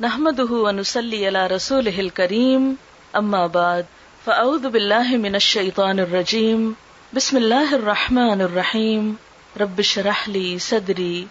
نحمده 0.00 0.54
ونسلي 0.54 1.26
على 1.26 1.54
رسوله 1.56 1.98
الكريم. 1.98 2.72
أما 3.18 3.46
بعد، 3.46 3.82
فأعوذ 4.24 4.68
بالله 4.68 5.16
من 5.16 5.34
الشيطان 5.34 5.98
الرجيم. 5.98 6.72
بسم 7.14 7.36
الله 7.36 7.72
الرحمن 7.72 8.40
الرحيم. 8.40 9.12
رب 9.60 9.78
اشرح 9.78 10.28
لي 10.28 10.58
صدري 10.58 11.24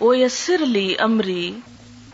ويسر 0.00 0.58
لي 0.58 0.94
أمري. 1.02 1.52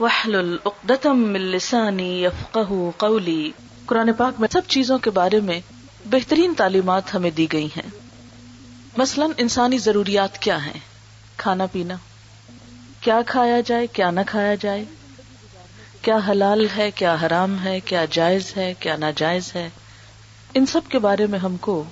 واحلل 0.00 0.56
عقدة 0.66 1.12
من 1.12 1.40
لساني 1.40 2.24
يفقهوا 2.24 2.90
قولي. 2.96 3.50
قرآن 3.86 4.12
پاک 4.12 4.40
میں 4.40 4.48
سب 4.52 4.62
چیزوں 4.68 4.98
کے 4.98 5.10
بارے 5.10 5.40
میں 5.40 5.60
بہترین 6.04 6.54
تعلیمات 6.54 7.14
ہمیں 7.14 7.30
دی 7.30 7.46
گئی 7.52 7.66
ہیں۔ 7.66 7.90
مثلا، 8.96 9.26
انسانی 9.36 9.78
ضروریات 9.78 10.38
کیا 10.38 10.66
ہیں؟ 10.66 10.80
کھانا 11.36 11.66
پینا۔ 11.66 11.94
کیا 13.00 13.20
کھایا 13.26 13.60
جائے، 13.60 13.86
کیا 13.86 14.10
نہ 14.10 14.20
کھایا 14.26 14.54
جائے؟ 14.54 14.84
کیا 16.08 16.18
حلال 16.28 16.66
ہے، 16.76 16.90
کیا 16.90 17.16
حرام 17.22 17.64
ہے، 17.64 17.80
کیا 17.80 18.04
جائز 18.10 18.56
ہے، 18.56 18.74
کیا 18.80 18.96
ناجائز 18.96 19.54
ہے؟ 19.54 19.70
ان 20.54 20.66
سب 20.66 20.80
کے 20.88 20.98
بارے 20.98 21.26
میں 21.26 21.38
ہم 21.38 21.56
کو 21.56 21.84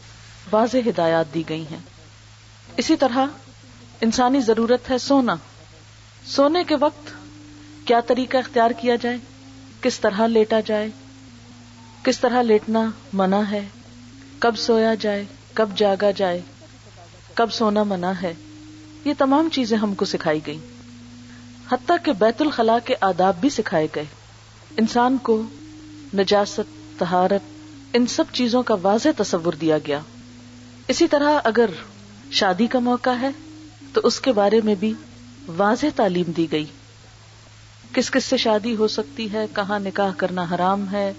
واضح 0.53 0.77
ہدایات 0.87 1.35
دی 1.35 1.43
گئی 1.49 1.65
ہیں۔ 1.71 1.79
اسی 2.77 2.97
طرح 2.97 3.27
انسانی 4.01 4.41
ضرورت 4.41 4.91
ہے 4.91 4.99
سونا۔ 4.99 5.37
سونے 6.27 6.65
کے 6.65 6.77
وقت 6.81 7.11
کیا 7.87 8.01
طریقہ 8.01 8.37
اختیار 8.37 8.71
کیا 8.71 8.97
جائے؟ 8.97 9.17
کس 9.81 10.01
طرح 10.01 10.27
لیٹا 10.27 10.61
جائے؟ 10.61 10.89
کس 12.03 12.21
طرح 12.21 12.43
لیٹنا 12.43 12.91
منع 13.13 13.43
ہے؟ 13.51 13.65
کب 14.39 14.59
سویا 14.59 14.95
جائے؟ 14.95 15.25
کب 15.53 15.69
جاگا 15.77 16.11
جائے؟ 16.11 16.41
کب 17.35 17.53
سونا 17.53 17.83
منع 17.83 18.13
ہے؟ 18.23 18.35
یہ 19.05 19.13
تمام 19.19 19.49
چیزیں 19.53 19.77
ہم 19.77 19.95
کو 19.95 20.05
سکھائی 20.05 20.41
گئی 20.47 20.59
حتیٰ 21.73 21.97
کہ 22.05 22.13
بیت 22.13 22.43
الخلاء 22.43 22.77
کے 22.85 22.95
آداب 23.01 23.35
بھی 23.41 23.51
سکھائے 23.51 23.87
گئے۔ 23.95 24.05
انسان 24.77 25.17
کو 25.23 25.43
نجاست 26.15 26.99
تہارت 26.99 27.41
ان 27.93 28.07
سب 28.07 28.25
چیزوں 28.33 28.63
کا 28.63 28.75
واضح 28.83 29.09
تصور 29.17 29.53
دیا 29.53 29.79
گیا۔ 29.79 30.01
اسی 30.89 31.09
طرح 31.09 31.41
اگر 31.45 31.71
شادی 32.31 32.67
کا 32.67 32.79
موقع 32.79 33.11
ہے، 33.11 33.31
تو 33.93 34.01
اس 34.05 34.21
کے 34.21 34.33
بارے 34.33 34.61
میں 34.65 34.75
بھی 34.75 34.95
واضح 35.57 35.87
تعلیم 35.97 36.31
دی 36.37 36.53
گئی۔ 36.53 36.65
کس 37.93 38.11
کس 38.11 38.25
سے 38.25 38.37
شادی 38.37 38.77
ہو 38.77 38.89
سکتی 38.89 39.33
ہے، 39.33 39.47
کہاں 39.55 39.79
نکاح 39.79 40.11
کرنا 40.17 40.45
حرام 40.55 40.93
ہے، 40.93 41.13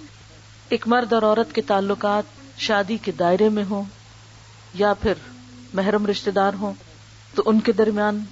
ایک 0.69 0.87
مرد 0.87 1.13
اور 1.13 1.23
عورت 1.23 1.55
کے 1.55 1.61
تعلقات 1.61 2.23
شادی 2.57 2.97
کے 2.97 3.11
دائرے 3.11 3.49
میں 3.49 3.63
ہوں 3.69 3.83
یا 4.73 4.93
پھر 4.93 5.13
محرم 5.73 6.05
رشتے 6.05 6.31
دار 6.31 6.53
ہوں، 6.53 6.73
تو 7.35 7.43
ان 7.45 7.59
کے 7.59 7.71
درمیان 7.71 8.23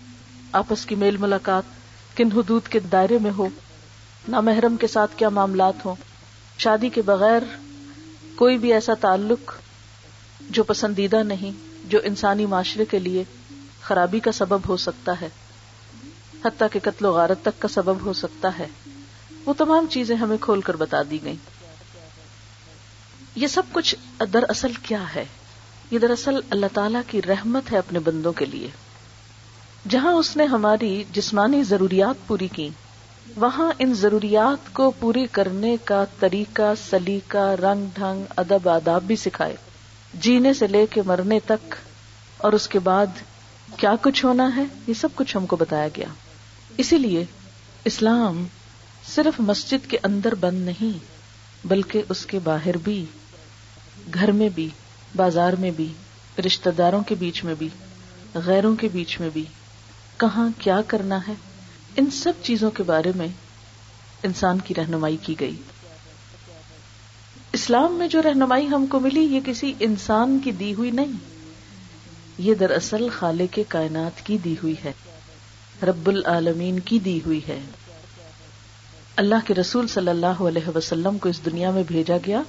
آپس 0.51 0.85
کی 0.85 0.95
میل 0.95 1.17
ملاقات 1.17 1.63
کن 2.15 2.29
حدود 2.35 2.67
کے 2.67 2.79
دائرے 2.79 3.17
میں 3.21 3.31
ہو 3.31 3.47
نہ 4.27 4.39
محرم 4.39 4.77
کے 4.77 4.87
ساتھ 4.87 5.11
کیا 5.15 5.29
معاملات 5.29 5.85
ہوں؟ 5.85 5.95
شادی 6.57 6.89
کے 6.89 7.01
بغیر 7.01 7.41
کوئی 8.35 8.57
بھی 8.57 8.73
ایسا 8.73 8.93
تعلق 8.93 9.53
جو 10.41 10.63
پسندیدہ 10.63 11.23
نہیں، 11.23 11.51
جو 11.85 11.99
انسانی 12.03 12.45
معاشرے 12.45 12.85
کے 12.85 12.99
لیے 12.99 13.23
خرابی 13.81 14.19
کا 14.19 14.31
سبب 14.31 14.59
ہو 14.67 14.77
سکتا 14.77 15.21
ہے، 15.21 15.29
حتیٰ 16.45 16.67
کہ 16.71 16.79
قتل 16.83 17.05
و 17.05 17.11
غارت 17.11 17.41
تک 17.41 17.61
کا 17.61 17.67
سبب 17.67 18.05
ہو 18.05 18.13
سکتا 18.13 18.49
ہے۔ 18.59 18.67
وہ 19.45 19.53
تمام 19.57 19.85
چیزیں 19.89 20.15
ہمیں 20.15 20.37
کھول 20.41 20.61
کر 20.61 20.75
بتا 20.75 21.01
دی 21.11 21.23
گئی 21.23 21.35
یہ 23.35 23.47
سب 23.47 23.63
کچھ 23.71 23.95
دراصل 24.33 24.73
کیا 24.73 25.15
ہے؟ 25.15 25.25
یہ 25.91 25.99
دراصل 25.99 26.39
اللہ 26.49 26.65
تعالی 26.73 26.97
کی 27.07 27.21
رحمت 27.21 27.71
ہے 27.71 27.77
اپنے 27.77 27.99
بندوں 27.99 28.33
کے 28.33 28.45
لیے۔ 28.45 28.67
جہاں 29.89 30.13
اس 30.13 30.37
نے 30.37 30.45
ہماری 30.45 31.03
جسمانی 31.11 31.63
ضروریات 31.63 32.27
پوری 32.27 32.47
کی، 32.47 32.69
وہاں 33.37 33.71
ان 33.79 33.93
ضروریات 33.93 34.73
کو 34.73 34.91
پوری 34.91 35.25
کرنے 35.31 35.75
کا 35.83 36.05
طریقہ، 36.19 36.73
سلیقہ، 36.89 37.55
رنگ 37.61 37.85
ڈھنگ، 37.93 38.23
ادب، 38.35 38.69
آداب 38.69 39.03
بھی 39.03 39.15
سکھائے۔ 39.15 39.55
جینے 40.13 40.53
سے 40.53 40.67
لے 40.67 40.85
کے 40.89 41.01
مرنے 41.01 41.39
تک، 41.45 41.75
اور 42.37 42.53
اس 42.53 42.67
کے 42.67 42.79
بعد 42.79 43.21
کیا 43.77 43.93
کچھ 44.01 44.25
ہونا 44.25 44.55
ہے؟ 44.55 44.63
یہ 44.87 44.93
سب 44.93 45.09
کچھ 45.15 45.37
ہم 45.37 45.45
کو 45.45 45.55
بتایا 45.55 45.87
گیا۔ 45.87 46.07
اسی 46.77 46.97
لیے 46.97 47.25
اسلام 47.85 48.45
صرف 49.15 49.39
مسجد 49.39 49.89
کے 49.89 49.97
اندر 50.03 50.35
بند 50.35 50.65
نہیں، 50.65 50.97
بلکہ 51.67 52.01
اس 52.09 52.25
کے 52.25 52.39
باہر 52.39 52.77
بھی، 52.77 53.05
گھر 54.13 54.31
میں 54.31 54.49
بھی، 54.49 54.69
بازار 55.15 55.53
میں 55.53 55.71
بھی، 55.71 55.91
رشتہ 56.45 56.69
داروں 56.69 57.03
کے 57.03 57.15
بیچ 57.15 57.43
میں 57.43 57.55
بھی، 57.57 57.69
غیروں 58.45 58.75
کے 58.75 58.87
بیچ 58.93 59.19
میں 59.19 59.29
بھی۔ 59.33 59.43
کہاں 60.17 60.49
کیا 60.59 60.81
کرنا 60.87 61.27
ہے؟ 61.27 61.33
ان 61.95 62.11
سب 62.11 62.33
چیزوں 62.43 62.71
کے 62.71 62.83
بارے 62.83 63.11
میں 63.15 63.27
انسان 64.23 64.59
کی 64.59 64.73
رہنمائی 64.77 65.17
کی 65.17 65.35
گئی۔ 65.39 65.55
اسلام 67.53 67.93
میں 67.93 68.07
جو 68.07 68.21
رہنمائی 68.21 68.67
ہم 68.67 68.85
کو 68.85 68.99
ملی، 68.99 69.21
یہ 69.21 69.39
کسی 69.45 69.73
انسان 69.79 70.39
کی 70.43 70.51
دی 70.51 70.73
ہوئی 70.73 70.91
نہیں۔ 70.91 71.11
یہ 72.37 72.55
دراصل 72.55 73.09
خالق 73.09 73.53
کے 73.53 73.63
کائنات 73.67 74.25
کی 74.25 74.37
دی 74.37 74.55
ہوئی 74.63 74.75
ہے۔ 74.85 74.93
رب 75.83 76.07
العالمین 76.07 76.79
کی 76.79 76.99
دی 76.99 77.19
ہوئی 77.25 77.41
ہے۔ 77.47 77.59
اللہ 79.15 79.35
کے 79.45 79.53
رسول 79.53 79.87
صلی 79.87 80.09
اللہ 80.09 80.25
علیہ 80.25 80.77
وسلم 80.77 81.17
کو 81.17 81.29
اس 81.29 81.45
دنیا 81.45 81.71
میں 81.71 81.83
بھیجا 81.87 82.17
گیا 82.25 82.41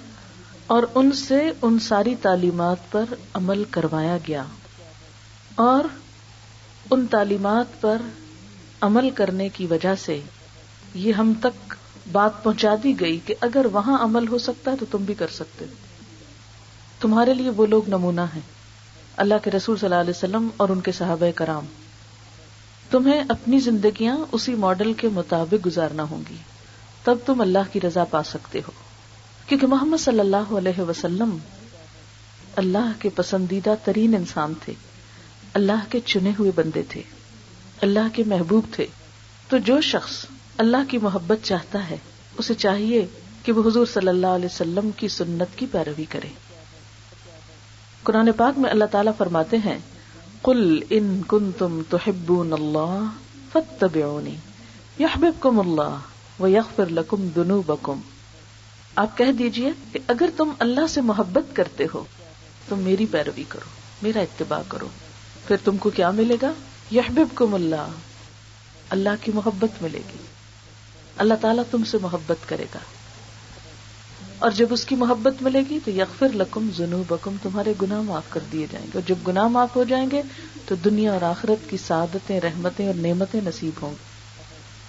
اور 0.67 0.83
ان 0.95 1.13
سے 1.13 1.51
ان 1.63 1.79
ساری 1.79 2.15
تعلیمات 2.23 2.77
پر 2.91 3.05
عمل 3.35 3.65
کروایا 3.65 4.19
گیا۔ 4.29 4.43
اور 5.55 5.85
ان 6.91 7.07
تعلیمات 7.07 7.81
پر 7.81 7.97
عمل 8.81 9.11
کرنے 9.11 9.49
کی 9.49 9.67
وجہ 9.67 9.95
سے 10.05 10.21
یہ 10.95 11.13
ہم 11.13 11.33
تک 11.41 11.75
بات 12.13 12.43
پہنچا 12.43 12.75
دی 12.83 13.01
گئی 13.01 13.21
کہ 13.27 13.35
اگر 13.41 13.67
وہاں 13.73 13.99
عمل 13.99 14.29
ہو 14.29 14.39
سکتا 14.39 14.71
ہے 14.71 14.77
تو 14.77 14.87
تم 14.91 14.99
بھی 14.99 15.15
کر 15.15 15.29
سکتے 15.29 15.65
تمہارے 17.01 17.35
لیے 17.35 17.51
وہ 17.51 17.67
لوگ 17.67 17.89
نمونہ 17.89 18.21
ہیں۔ 18.21 18.41
اللہ 19.17 19.35
کے 19.45 19.51
رسول 19.51 19.77
صلی 19.77 19.87
اللہ 19.87 20.01
علیہ 20.01 20.11
وسلم 20.11 20.49
اور 20.57 20.69
ان 20.69 20.81
کے 20.81 20.93
صحابہ 20.93 21.31
کرام۔ 21.35 21.67
تمہیں 22.91 23.25
اپنی 23.29 23.59
زندگیاں 23.59 24.17
اسی 24.33 24.55
ماڈل 24.55 24.93
کے 24.93 25.09
مطابق 25.09 25.67
گزارنا 25.67 26.03
ہوں 26.03 26.23
گی۔ 26.31 26.37
تب 27.05 27.19
تم 27.27 27.41
اللہ 27.41 27.59
کی 27.73 27.81
رضا 27.81 28.05
پا 28.05 28.23
سکتے 28.23 28.59
ہو۔ 28.59 28.71
کیونکہ 29.47 29.67
محمد 29.67 29.97
صلی 30.01 30.21
اللہ 30.21 30.37
علیہ 30.37 30.81
وسلم 30.81 31.39
اللہ 32.57 32.93
کے 32.99 33.09
پسندیدہ 33.09 33.75
ترین 33.85 34.15
انسان 34.15 34.53
تھے۔ 34.65 34.73
اللہ 35.57 35.85
کے 35.89 36.01
چنے 36.01 36.33
ہوئے 36.39 36.51
بندے 36.55 36.83
تھے، 36.89 37.03
اللہ 37.83 38.09
کے 38.13 38.25
محبوب 38.27 38.65
تھے۔ 38.73 38.87
تو 39.49 39.59
جو 39.59 39.81
شخص 39.81 40.27
اللہ 40.59 40.83
کی 40.89 40.99
محبت 40.99 41.39
چاہتا 41.43 41.91
ہے، 41.91 41.97
اسے 42.39 42.55
چاہیے 42.55 43.07
کہ 43.43 43.53
وہ 43.53 43.69
حضور 43.69 43.87
صلی 43.87 44.09
اللہ 44.09 44.27
علیہ 44.27 44.47
وسلم 44.47 44.91
کی 44.97 45.09
سنت 45.09 45.59
کی 45.59 45.67
پیروی 45.73 46.05
کرے۔ 46.05 46.29
قرآن 48.03 48.33
پاک 48.37 48.59
میں 48.59 48.71
اللہ 48.71 48.85
تعالیٰ 48.85 49.13
فرماتے 49.19 49.57
ہیں 49.57 49.79
کل 50.43 50.83
ان 50.91 51.21
کن 51.29 51.51
تم 51.59 51.81
تو 51.89 51.99
اللہ 52.55 53.07
فتبعونی 53.53 54.37
یحببکم 54.99 55.61
اللہ 55.61 56.43
و 56.43 56.47
لکم 56.89 57.29
دنوبکم 57.37 58.01
آپ 58.97 59.19
کہہ 59.19 59.33
دیجیے 59.33 59.73
کہ 59.93 59.99
اگر 60.07 60.29
تم 60.37 60.51
اللہ 60.59 60.87
سے 60.87 61.01
محبت 61.01 61.57
کرتے 61.57 61.87
ہو، 61.95 62.05
تو 62.69 62.77
میری 62.77 63.07
پیروی 63.07 63.45
کرو، 63.49 63.69
میرا 64.03 64.21
اتباع 64.21 64.63
کرو۔ 64.69 64.89
پھر 65.49 65.57
تم 65.65 65.77
کو 65.77 65.91
کیا 65.91 66.11
ملے 66.11 66.37
گا؟ 66.43 66.53
یحببکم 66.91 67.55
اللہ۔ 67.55 67.89
اللہ 68.91 69.09
کی 69.21 69.33
محبت 69.35 69.83
ملے 69.83 69.99
گی۔ 69.99 70.19
اللہ 71.17 71.35
تعالیٰ 71.41 71.65
تم 71.71 71.85
سے 71.85 71.99
محبت 72.03 72.49
کرے 72.49 72.65
گا۔ 72.75 72.79
اور 74.39 74.51
جب 74.51 74.67
اس 74.71 74.85
کی 74.85 74.95
محبت 74.95 75.43
ملے 75.43 75.63
گی 75.71 75.79
تو 75.85 75.91
یغفر 75.91 76.29
لکم 76.35 76.69
ذنوبکم، 76.77 77.37
تمہارے 77.43 77.75
گناہ 77.83 78.01
معاف 78.01 78.23
کر 78.29 78.41
دیے 78.53 78.67
جائیں 78.71 78.87
گے۔ 78.87 78.91
اور 78.95 79.09
جب 79.09 79.15
گناہ 79.29 79.49
معاف 79.49 79.77
ہو 79.77 79.85
جائیں 79.85 80.11
گے 80.11 80.23
تو 80.67 80.75
دنیا 80.75 81.13
اور 81.13 81.23
آخرت 81.23 81.71
کی 81.71 81.77
سعادتیں، 81.77 82.41
رحمتیں 82.41 82.87
اور 82.87 82.95
نعمتیں 82.95 83.41
نصیب 83.45 83.83
ہوں۔ 83.83 83.95
گی 83.95 84.05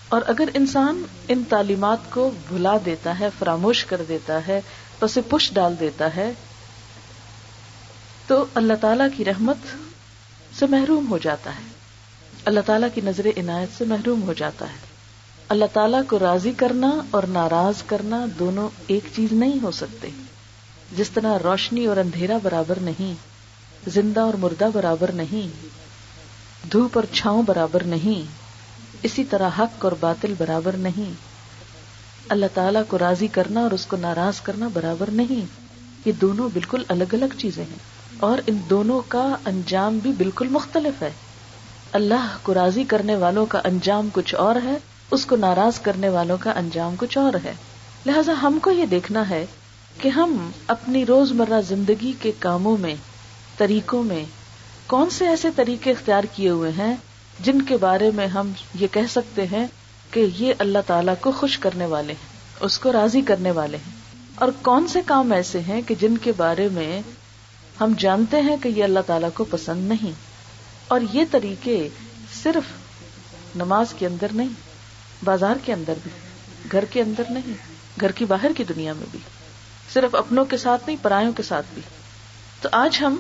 اور 0.09 0.21
اگر 0.27 0.49
انسان 0.53 1.03
ان 1.27 1.43
تعلیمات 1.49 1.97
کو 2.09 2.31
بھلا 2.47 2.73
دیتا 2.85 3.19
ہے، 3.19 3.29
فراموش 3.39 3.85
کر 3.85 4.01
دیتا 4.07 4.47
ہے 4.47 4.61
بس 4.99 5.17
پش 5.29 5.51
ڈال 5.53 5.75
دیتا 5.79 6.15
ہے، 6.15 6.31
تو 8.27 8.45
اللہ 8.55 8.73
تعالی 8.81 9.03
کی 9.17 9.25
رحمت 9.25 9.86
سے 10.59 10.67
محروم 10.67 11.09
ہو 11.09 11.17
جاتا 11.17 11.49
ہے۔ 11.49 11.77
اللہ 12.45 12.59
تعالیٰ 12.65 12.89
کی 12.93 13.01
نظر 13.01 13.25
عنایت 13.37 13.77
سے 13.77 13.85
محروم 13.85 14.23
ہو 14.23 14.33
جاتا 14.33 14.65
ہے۔ 14.65 14.87
اللہ 15.49 15.65
تعالیٰ 15.73 16.01
کو 16.09 16.19
راضی 16.19 16.51
کرنا 16.57 16.91
اور 17.11 17.23
ناراض 17.23 17.83
کرنا 17.83 18.25
دونوں 18.39 18.69
ایک 18.87 19.03
چیز 19.15 19.31
نہیں 19.31 19.63
ہو 19.63 19.71
سکتے۔ 19.71 20.09
جس 20.97 21.09
طرح 21.09 21.37
روشنی 21.43 21.85
اور 21.85 21.97
اندھیرا 21.97 22.37
برابر 22.43 22.79
نہیں، 22.81 23.13
زندہ 23.89 24.19
اور 24.19 24.33
مردہ 24.33 24.69
برابر 24.73 25.11
نہیں، 25.11 25.67
دھوپ 26.71 26.91
اور 26.93 27.03
چھاؤں 27.13 27.43
برابر 27.43 27.83
نہیں، 27.83 28.31
اسی 29.03 29.23
طرح 29.23 29.49
حق 29.59 29.85
اور 29.85 29.91
باطل 29.99 30.33
برابر 30.37 30.71
نہیں۔ 30.71 31.13
اللہ 32.29 32.45
تعالیٰ 32.53 32.81
کو 32.87 32.99
راضی 32.99 33.27
کرنا 33.27 33.59
اور 33.59 33.71
اس 33.71 33.85
کو 33.85 33.97
ناراض 33.97 34.41
کرنا 34.41 34.67
برابر 34.73 35.09
نہیں۔ 35.11 35.45
یہ 36.05 36.11
دونوں 36.11 36.49
بالکل 36.53 36.83
الگ 36.87 37.13
الگ 37.13 37.37
چیزیں 37.37 37.63
ہیں۔ 37.63 37.96
اور 38.19 38.37
ان 38.47 38.57
دونوں 38.69 39.01
کا 39.07 39.35
انجام 39.45 39.97
بھی 39.97 40.11
بالکل 40.11 40.47
مختلف 40.47 41.01
ہے۔ 41.01 41.11
اللہ 41.91 42.37
کو 42.43 42.53
راضی 42.53 42.83
کرنے 42.83 43.15
والوں 43.15 43.45
کا 43.45 43.61
انجام 43.63 44.09
کچھ 44.13 44.35
اور 44.35 44.55
ہے، 44.63 44.77
اس 45.11 45.25
کو 45.25 45.35
ناراض 45.35 45.79
کرنے 45.79 46.09
والوں 46.09 46.37
کا 46.39 46.51
انجام 46.51 46.95
کچھ 46.97 47.17
اور 47.17 47.33
ہے۔ 47.43 47.53
لہذا 48.05 48.33
ہم 48.43 48.59
کو 48.61 48.71
یہ 48.71 48.85
دیکھنا 48.85 49.29
ہے 49.29 49.45
کہ 50.01 50.09
ہم 50.09 50.49
اپنی 50.67 51.05
روز 51.05 51.31
مرہ 51.31 51.61
زندگی 51.61 52.13
کے 52.21 52.31
کاموں 52.39 52.77
میں، 52.77 52.95
طریقوں 53.57 54.03
میں 54.03 54.25
کون 54.87 55.09
سے 55.09 55.27
ایسے 55.27 55.47
طریقے 55.55 55.91
اختیار 55.91 56.23
کیے 56.35 56.49
ہوئے 56.49 56.71
ہیں 56.77 56.95
جن 57.39 57.61
کے 57.61 57.77
بارے 57.77 58.11
میں 58.15 58.27
ہم 58.27 58.51
یہ 58.79 58.87
کہہ 58.91 59.11
سکتے 59.11 59.45
ہیں 59.45 59.67
کہ 60.11 60.27
یہ 60.37 60.53
اللہ 60.59 60.77
تعالیٰ 60.87 61.13
کو 61.19 61.31
خوش 61.31 61.59
کرنے 61.59 61.85
والے 61.85 62.13
ہیں، 62.13 62.37
اس 62.59 62.79
کو 62.79 62.91
راضی 62.91 63.21
کرنے 63.21 63.51
والے 63.51 63.77
ہیں۔ 63.77 63.97
اور 64.35 64.47
کون 64.61 64.87
سے 64.87 65.01
کام 65.05 65.31
ایسے 65.31 65.59
ہیں 65.59 65.81
کہ 65.87 65.95
جن 66.01 66.17
کے 66.17 66.31
بارے 66.37 66.67
میں 66.71 67.01
ہم 67.81 67.93
جانتے 67.97 68.41
ہیں 68.41 68.57
کہ 68.57 68.69
یہ 68.69 68.83
اللہ 68.83 68.99
تعالیٰ 69.07 69.29
کو 69.33 69.43
پسند 69.43 69.87
نہیں۔ 69.87 70.11
اور 70.87 71.01
یہ 71.13 71.23
طریقے 71.31 71.89
صرف 72.43 72.63
نماز 73.55 73.93
کے 73.97 74.07
اندر 74.07 74.27
نہیں، 74.31 74.49
بازار 75.23 75.55
کے 75.65 75.73
اندر 75.73 75.93
بھی، 76.03 76.11
گھر 76.71 76.85
کے 76.85 77.01
اندر 77.01 77.23
نہیں، 77.29 77.53
گھر 78.01 78.11
کی 78.11 78.25
باہر 78.25 78.51
کی 78.57 78.63
دنیا 78.63 78.93
میں 78.93 79.05
بھی۔ 79.11 79.19
صرف 79.93 80.15
اپنوں 80.15 80.45
کے 80.45 80.57
ساتھ 80.57 80.83
نہیں، 80.87 80.97
پرایوں 81.01 81.33
کے 81.33 81.43
ساتھ 81.43 81.65
بھی۔ 81.73 81.81
تو 82.61 82.69
آج 82.71 82.97
ہم 83.01 83.15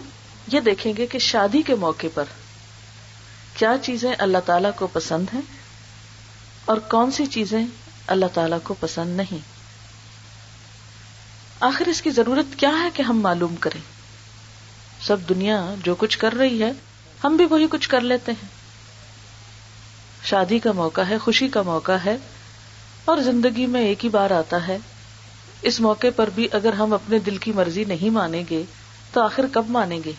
یہ 0.51 0.59
دیکھیں 0.59 0.93
گے 0.97 1.05
کہ 1.05 1.19
شادی 1.19 1.61
کے 1.61 1.75
موقع 1.75 2.07
پر 2.13 2.23
کیا 3.53 3.75
چیزیں 3.81 4.15
اللہ 4.17 4.37
تعالی 4.45 4.69
کو 4.75 4.87
پسند 4.87 5.25
ہیں 5.33 5.41
اور 6.65 6.77
کون 6.77 7.11
سی 7.11 7.25
چیزیں 7.25 7.65
اللہ 8.07 8.25
تعالیٰ 8.33 8.57
کو 8.63 8.75
پسند 8.79 9.17
نہیں۔ 9.17 9.37
آخر 11.59 11.87
اس 11.87 12.01
کی 12.01 12.09
ضرورت 12.09 12.59
کیا 12.59 12.71
ہے 12.83 12.89
کہ 12.93 13.01
ہم 13.01 13.19
معلوم 13.21 13.55
کریں؟ 13.55 13.96
سب 15.07 15.17
دنیا 15.29 15.75
جو 15.83 15.95
کچھ 15.95 16.17
کر 16.17 16.33
رہی 16.33 16.63
ہے، 16.63 16.71
ہم 17.23 17.35
بھی 17.35 17.45
وہی 17.45 17.67
کچھ 17.71 17.89
کر 17.89 18.01
لیتے 18.01 18.31
ہیں۔ 18.31 18.49
شادی 20.23 20.59
کا 20.59 20.71
موقع 20.71 21.01
ہے، 21.01 21.17
خوشی 21.17 21.47
کا 21.47 21.61
موقع 21.61 21.91
ہے، 21.91 22.17
اور 23.05 23.17
زندگی 23.17 23.65
میں 23.65 23.81
ایک 23.81 24.03
ہی 24.03 24.09
بار 24.09 24.31
آتا 24.31 24.67
ہے۔ 24.67 24.77
اس 25.61 25.79
موقع 25.79 26.07
پر 26.15 26.29
بھی 26.35 26.47
اگر 26.51 26.73
ہم 26.73 26.93
اپنے 26.93 27.19
دل 27.19 27.37
کی 27.37 27.51
مرضی 27.51 27.83
نہیں 27.83 28.09
مانیں 28.09 28.43
گے، 28.49 28.63
تو 29.13 29.21
آخر 29.21 29.45
کب 29.51 29.65
مانیں 29.69 29.99
گے؟ 30.05 30.11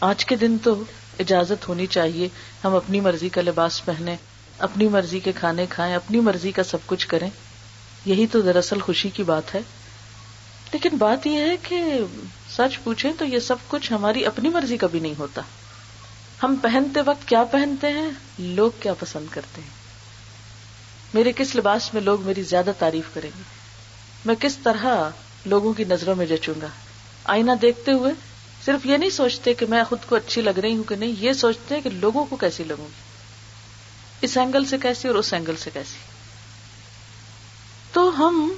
آج 0.00 0.24
کے 0.24 0.36
دن 0.36 0.56
تو 0.62 0.84
اجازت 1.18 1.68
ہونی 1.68 1.86
چاہیے، 1.86 2.28
ہم 2.64 2.74
اپنی 2.74 3.00
مرضی 3.00 3.28
کا 3.28 3.42
لباس 3.42 3.84
پہنے 3.84 4.16
اپنی 4.58 4.88
مرضی 4.88 5.20
کے 5.20 5.32
کھانے 5.32 5.66
کھائیں، 5.70 5.94
اپنی 5.94 6.20
مرضی 6.20 6.52
کا 6.52 6.62
سب 6.62 6.78
کچھ 6.86 7.08
کریں۔ 7.08 7.30
یہی 8.04 8.26
تو 8.26 8.40
دراصل 8.40 8.80
خوشی 8.80 9.10
کی 9.10 9.22
بات 9.22 9.54
ہے۔ 9.54 9.60
لیکن 10.72 10.96
بات 10.98 11.26
یہ 11.26 11.38
ہے 11.38 11.56
کہ 11.62 11.82
سچ 12.60 12.78
پوچھیں 12.84 13.12
تو 13.18 13.24
یہ 13.24 13.38
سب 13.38 13.54
کچھ 13.68 13.92
ہماری 13.92 14.26
اپنی 14.26 14.48
مرضی 14.48 14.76
کا 14.76 14.86
بھی 14.86 15.00
نہیں 15.00 15.14
ہوتا۔ 15.18 15.42
ہم 16.42 16.56
پہنتے 16.62 17.00
وقت 17.00 17.28
کیا 17.28 17.44
پہنتے 17.44 17.86
ہیں؟ 17.86 18.10
لوگ 18.38 18.70
کیا 18.80 18.94
پسند 18.94 19.26
کرتے 19.30 19.60
ہیں؟ 19.60 19.68
میرے 21.14 21.32
کس 21.32 21.56
لباس 21.56 21.94
میں 21.94 22.02
لوگ 22.02 22.22
میری 22.22 22.42
زیادہ 22.42 22.70
تعریف 22.78 23.04
کریں 23.14 23.30
گے؟ 23.38 23.42
میں 24.24 24.34
کس 24.34 24.56
طرح 24.56 25.10
لوگوں 25.46 25.72
کی 25.72 25.84
نظروں 25.84 26.14
میں 26.14 26.26
جچوں 26.26 26.54
گا؟ 26.62 26.66
آئینہ 27.24 27.52
دیکھتے 27.62 27.92
ہوئے 27.92 28.12
صرف 28.64 28.86
یہ 28.86 28.96
نہیں 28.96 29.10
سوچتے 29.10 29.54
کہ 29.54 29.66
میں 29.66 29.84
خود 29.88 29.98
کو 30.08 30.16
اچھی 30.16 30.42
لگ 30.42 30.58
رہی 30.62 30.76
ہوں 30.76 30.84
کہ 30.84 30.96
نہیں، 30.96 31.12
یہ 31.18 31.32
سوچتے 31.32 31.74
ہیں 31.74 31.82
کہ 31.82 31.90
لوگوں 31.90 32.24
کو 32.24 32.36
کیسی 32.36 32.64
لگوں 32.64 32.84
گی۔ 32.84 33.02
اس 34.20 34.36
اینگل 34.36 34.64
سے 34.64 34.78
کیسی 34.78 35.08
اور 35.08 35.16
اس 35.16 35.32
اینگل 35.32 35.56
سے 35.56 35.70
کیسی؟ 35.72 35.96
تو 37.92 38.18
ہم 38.18 38.52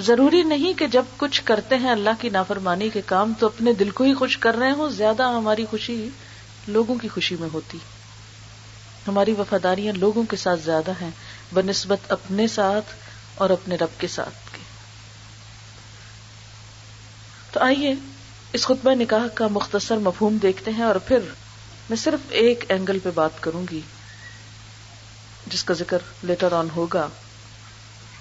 ضروری 0.00 0.42
نہیں 0.42 0.78
کہ 0.78 0.86
جب 0.86 1.04
کچھ 1.16 1.42
کرتے 1.44 1.76
ہیں 1.76 1.90
اللہ 1.90 2.10
کی 2.20 2.28
نافرمانی 2.28 2.88
کے 2.88 3.00
کام 3.06 3.32
تو 3.38 3.46
اپنے 3.46 3.72
دل 3.72 3.90
کو 3.90 4.04
ہی 4.04 4.14
خوش 4.14 4.38
کر 4.38 4.54
رہے 4.54 4.70
ہوں، 4.70 4.90
زیادہ 4.90 5.22
ہماری 5.22 5.64
خوشی 5.70 6.08
لوگوں 6.68 6.94
کی 6.94 7.08
خوشی 7.08 7.36
میں 7.40 7.48
ہوتی۔ 7.52 7.78
ہماری 9.08 9.32
وفاداریاں 9.32 9.92
لوگوں 9.92 10.22
کے 10.22 10.36
ساتھ 10.36 10.60
زیادہ 10.60 10.90
ہیں 11.00 11.10
بہ 11.52 11.60
نسبت 11.66 12.12
اپنے 12.12 12.46
ساتھ 12.48 12.94
اور 13.34 13.50
اپنے 13.50 13.76
رب 13.76 14.00
کے 14.00 14.06
ساتھ 14.06 14.52
کے 14.52 14.62
تو 17.52 17.60
آئیے 17.60 17.94
اس 18.52 18.66
خطبہ 18.66 18.94
نکاح 18.94 19.26
کا 19.34 19.46
مختصر 19.50 19.96
مفہوم 19.96 20.36
دیکھتے 20.36 20.70
ہیں 20.70 20.84
اور 20.84 20.96
پھر 20.96 21.18
میں 21.88 21.96
صرف 21.96 22.20
ایک 22.28 22.64
اینگل 22.68 22.98
پہ 22.98 23.10
بات 23.14 23.40
کروں 23.40 23.64
گی، 23.70 23.80
جس 25.46 25.64
کا 25.64 25.74
ذکر 25.74 25.98
لیٹر 26.22 26.52
آن 26.52 26.68
ہوگا۔ 26.76 27.08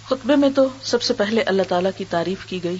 خطبے 0.05 0.35
میں 0.35 0.49
تو 0.49 0.67
سب 0.83 1.01
سے 1.01 1.13
پہلے 1.13 1.41
اللہ 1.41 1.63
تعالی 1.69 1.89
کی 1.97 2.05
تعریف 2.09 2.45
کی 2.45 2.63
گئی۔ 2.63 2.77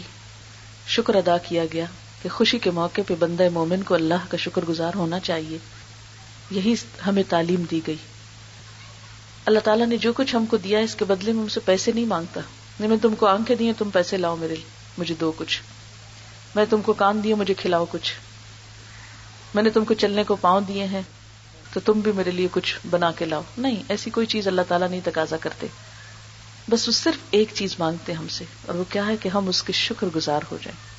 شکر 0.87 1.15
ادا 1.15 1.37
کیا 1.37 1.63
گیا 1.73 1.85
کہ 2.21 2.29
خوشی 2.29 2.59
کے 2.59 2.71
موقع 2.71 3.01
پہ 3.07 3.13
بندہ 3.19 3.49
مومن 3.49 3.83
کو 3.83 3.95
اللہ 3.95 4.13
کا 4.29 4.37
شکر 4.37 4.65
گزار 4.69 4.91
ہونا 4.95 5.19
چاہیے۔ 5.19 5.57
یہی 6.51 6.75
ہمیں 7.07 7.23
تعلیم 7.29 7.63
دی 7.71 7.81
گئی۔ 7.87 7.95
اللہ 9.45 9.59
تعالیٰ 9.59 9.87
نے 9.87 9.97
جو 9.97 10.13
کچھ 10.13 10.35
ہم 10.35 10.45
کو 10.45 10.57
دیا 10.57 10.79
اس 10.79 10.95
کے 10.95 11.05
بدلے 11.05 11.31
میں 11.31 11.41
ہم 11.41 11.47
سے 11.47 11.59
پیسے 11.59 11.91
نہیں 11.91 12.05
مانگتا۔ 12.05 12.41
نہیں، 12.79 12.89
میں 12.89 12.97
تم 13.01 13.15
کو 13.15 13.25
آنکھیں 13.25 13.55
دیے 13.55 13.73
تم 13.77 13.89
پیسے 13.89 14.17
لاؤ 14.17 14.35
میرے 14.35 14.55
لیے، 14.55 14.69
مجھے 14.97 15.15
دو 15.19 15.31
کچھ۔ 15.37 15.61
میں 16.55 16.65
تم 16.69 16.81
کو 16.81 16.93
کان 16.93 17.23
دیے 17.23 17.35
مجھے 17.35 17.53
کھلاؤ 17.53 17.85
کچھ۔ 17.91 18.13
میں 19.55 19.63
نے 19.63 19.69
تم 19.69 19.85
کو 19.85 19.93
چلنے 19.93 20.23
کو 20.23 20.35
پاؤں 20.35 20.61
دیے 20.61 20.83
ہیں، 20.83 21.01
تو 21.73 21.79
تم 21.79 21.93
بھی 21.93 22.11
میرے 22.11 22.31
لیے 22.31 22.47
کچھ 22.51 22.79
بنا 22.89 23.11
کے 23.11 23.25
لاؤ۔ 23.25 23.41
نہیں، 23.57 23.83
ایسی 23.89 24.09
کوئی 24.09 24.27
چیز 24.27 24.47
اللہ 24.47 24.61
تعالیٰ 24.67 24.89
نہیں 24.89 25.01
تقاضا 25.03 25.37
کرتے۔ 25.37 25.67
بس 26.69 26.87
وہ 26.87 26.93
صرف 26.93 27.17
ایک 27.31 27.49
چیز 27.53 27.75
مانگتے 27.79 28.11
ہیں 28.11 28.19
ہم 28.19 28.27
سے، 28.27 28.45
اور 28.65 28.75
وہ 28.75 28.83
کیا 28.89 29.07
ہے 29.07 29.17
کہ 29.17 29.29
ہم 29.29 29.47
اس 29.47 29.63
کے 29.63 29.73
شکر 29.73 30.07
گزار 30.15 30.41
ہو 30.51 30.57
جائیں۔ 30.63 30.93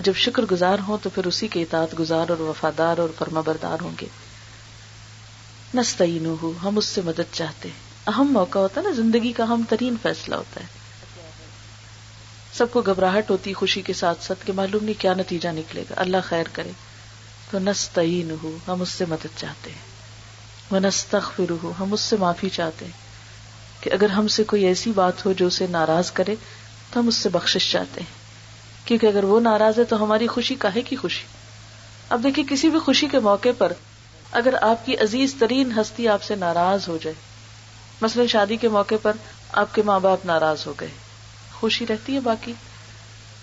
جب 0.00 0.12
شکر 0.16 0.42
گزار 0.42 0.78
ہوں 0.88 0.98
تو 1.02 1.10
پھر 1.10 1.26
اسی 1.26 1.48
کے 1.48 1.62
اطاعت 1.62 1.98
گزار 1.98 2.28
اور 2.28 2.38
وفادار 2.38 2.98
اور 2.98 3.08
فرما 3.18 3.40
بردار 3.40 3.76
ہوں 3.82 3.90
گے۔ 4.00 4.06
نستعین 5.74 6.26
ہو 6.26 6.52
ہم 6.62 6.78
اس 6.78 6.84
سے 6.84 7.00
مدد 7.04 7.32
چاہتے 7.32 7.68
اہم 8.06 8.32
موقع 8.32 8.58
ہوتا 8.58 8.80
ہے 8.80 8.86
نا، 8.86 8.92
زندگی 8.92 9.32
کا 9.32 9.42
اہم 9.42 9.62
ترین 9.68 9.96
فیصلہ 10.02 10.34
ہوتا 10.34 10.60
ہے۔ 10.60 10.66
سب 12.52 12.66
کو 12.72 12.82
گھبراہٹ 12.82 13.30
ہوتی، 13.30 13.52
خوشی 13.52 13.82
کے 13.82 13.92
ساتھ 13.92 14.24
ساتھ 14.24 14.46
کہ 14.46 14.52
معلوم 14.52 14.84
نہیں 14.84 15.00
کیا 15.00 15.14
نتیجہ 15.14 15.48
نکلے 15.48 15.84
گا۔ 15.90 15.94
اللہ 15.96 16.16
خیر 16.24 16.44
کرے۔ 16.52 16.70
تو 17.50 17.58
نستعین 17.58 18.30
ہو 18.42 18.56
ہم 18.68 18.82
اس 18.82 18.88
سے 18.88 19.04
مدد 19.08 19.26
چاہتے 19.36 19.70
ہیں۔ 19.70 19.78
وہ 20.70 20.78
نستغفر 20.78 21.52
ہو 21.62 21.72
ہم 21.80 21.92
اس 21.92 22.00
سے 22.00 22.16
معافی 22.16 22.48
چاہتے 22.48 22.84
ہیں۔ 22.84 23.07
کہ 23.88 23.94
اگر 23.94 24.08
ہم 24.08 24.28
سے 24.28 24.44
کوئی 24.44 24.64
ایسی 24.64 24.92
بات 24.92 25.26
ہو 25.26 25.32
جو 25.32 25.46
اسے 25.46 25.66
ناراض 25.66 26.10
کرے، 26.10 26.34
تو 26.90 27.00
ہم 27.00 27.08
اس 27.08 27.14
سے 27.14 27.28
بخشش 27.28 27.72
چاہتے 27.72 28.00
ہیں۔ 28.00 28.18
کیونکہ 28.84 29.06
اگر 29.06 29.24
وہ 29.24 29.40
ناراض 29.40 29.78
ہے، 29.78 29.84
تو 29.84 30.02
ہماری 30.02 30.26
خوشی 30.26 30.54
کاہے 30.54 30.82
کی 30.82 30.96
خوشی؟ 30.96 31.24
اب 32.08 32.22
دیکھیے، 32.22 32.44
کسی 32.50 32.68
بھی 32.68 32.78
خوشی 32.78 33.06
کے 33.06 33.18
موقع 33.18 33.48
پر 33.58 33.72
اگر 34.32 34.54
آپ 34.60 34.86
کی 34.86 34.96
عزیز 34.96 35.34
ترین 35.38 35.72
ہستی 35.80 36.08
آپ 36.08 36.22
سے 36.22 36.34
ناراض 36.34 36.88
ہو 36.88 36.98
جائے، 37.02 37.14
مثلا 38.00 38.26
شادی 38.26 38.56
کے 38.56 38.68
موقع 38.68 38.94
پر 39.02 39.12
آپ 39.52 39.74
کے 39.74 39.82
ماں 39.82 40.00
باپ 40.00 40.26
ناراض 40.26 40.66
ہو 40.66 40.74
گئے، 40.80 40.88
خوشی 41.60 41.86
رہتی 41.88 42.14
ہے 42.14 42.20
باقی۔ 42.20 42.52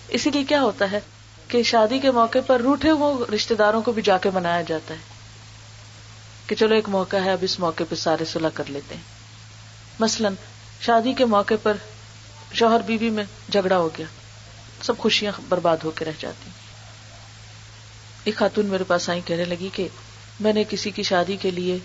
اسی 0.07 0.31
لیے 0.31 0.43
کیا 0.43 0.61
ہوتا 0.61 0.91
ہے 0.91 0.99
کہ 1.47 1.63
شادی 1.63 1.99
کے 1.99 2.11
موقع 2.11 2.39
پر 2.47 2.61
روٹے 2.61 2.91
وہ 2.91 3.25
رشتے 3.35 3.55
داروں 3.55 3.81
کو 3.81 3.91
بھی 3.91 4.01
جا 4.01 4.17
کے 4.17 4.29
منایا 4.33 4.61
جاتا 4.61 4.93
ہے 4.93 4.99
کہ 6.47 6.55
چلو 6.55 6.75
ایک 6.75 6.89
موقع 6.89 7.17
ہے، 7.17 7.31
اب 7.31 7.39
اس 7.41 7.59
موقع 7.59 7.83
پہ 7.89 7.95
سارے 7.95 8.25
صلاح 8.25 8.49
کر 8.53 8.63
لیتے 8.67 8.95
ہیں۔ 8.95 9.14
مثلاً 9.99 10.33
شادی 10.81 11.13
کے 11.13 11.25
موقع 11.25 11.53
پر 11.63 11.73
شوہر 12.53 12.79
بیوی 12.85 13.09
میں 13.09 13.23
جھگڑا 13.51 13.77
ہو 13.77 13.89
گیا۔ 13.97 14.05
سب 14.81 14.97
خوشیاں 14.97 15.31
برباد 15.49 15.77
ہو 15.83 15.91
کے 15.91 16.05
رہ 16.05 16.11
جاتی۔ 16.19 16.49
ایک 18.23 18.35
خاتون 18.35 18.65
میرے 18.65 18.83
پاس 18.83 19.09
آئی 19.09 19.21
کہنے 19.25 19.45
لگی 19.45 19.69
کہ 19.73 19.87
میں 20.39 20.53
نے 20.53 20.63
کسی 20.69 20.91
کی 20.91 21.03
شادی 21.03 21.37
کے 21.37 21.51
لیے 21.51 21.77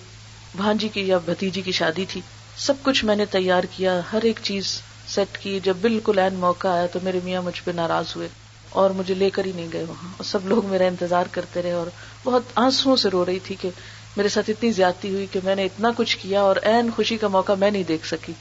بھانجی 0.56 0.88
کی 0.88 1.00
یا 1.00 1.18
بھتیجی 1.18 1.62
کی 1.62 1.72
شادی 1.72 2.04
تھی۔ 2.08 2.20
سب 2.56 2.74
کچھ 2.82 3.04
میں 3.04 3.16
نے 3.16 3.24
تیار 3.24 3.64
کیا، 3.76 4.00
ہر 4.12 4.22
ایک 4.22 4.40
چیز 4.42 4.82
سیٹ 5.08 5.38
کی۔ 5.38 5.60
جب 5.60 5.76
بالکل 5.80 6.18
این 6.18 6.34
موقع 6.34 6.68
آیا 6.68 6.86
تو 6.86 6.98
میرے 7.02 7.20
میاں 7.24 7.42
مجھ 7.42 7.62
پہ 7.64 7.70
ناراض 7.70 8.16
ہوئے 8.16 8.28
اور 8.70 8.90
مجھے 8.90 9.14
لے 9.14 9.30
کر 9.30 9.44
ہی 9.44 9.52
نہیں 9.54 9.68
گئے 9.72 9.84
وہاں۔ 9.88 10.08
اور 10.16 10.24
سب 10.24 10.48
لوگ 10.48 10.66
میرا 10.66 10.84
انتظار 10.84 11.24
کرتے 11.30 11.62
رہے 11.62 11.72
اور 11.72 11.86
بہت 12.24 12.42
آنسو 12.54 12.96
سے 12.96 13.08
رو 13.08 13.26
رہی 13.26 13.38
تھی 13.38 13.54
کہ 13.60 13.70
میرے 14.16 14.28
ساتھ 14.28 14.50
اتنی 14.50 14.72
زیادتی 14.72 15.10
ہوئی 15.10 15.26
کہ 15.32 15.40
میں 15.44 15.54
نے 15.54 15.64
اتنا 15.64 15.90
کچھ 15.96 16.18
کیا 16.18 16.40
اور 16.40 16.56
این 16.62 16.90
خوشی 16.96 17.16
کا 17.16 17.28
موقع 17.28 17.52
میں 17.52 17.70
نہیں 17.70 17.82
دیکھ 17.82 18.06
سکی۔ 18.06 18.32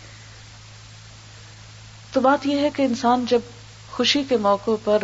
تو 2.13 2.19
بات 2.19 2.47
یہ 2.47 2.59
ہے 2.59 2.69
کہ 2.75 2.81
انسان 2.81 3.25
جب 3.29 3.39
خوشی 3.91 4.23
کے 4.29 4.38
موقع 4.38 4.71
پر 4.83 5.03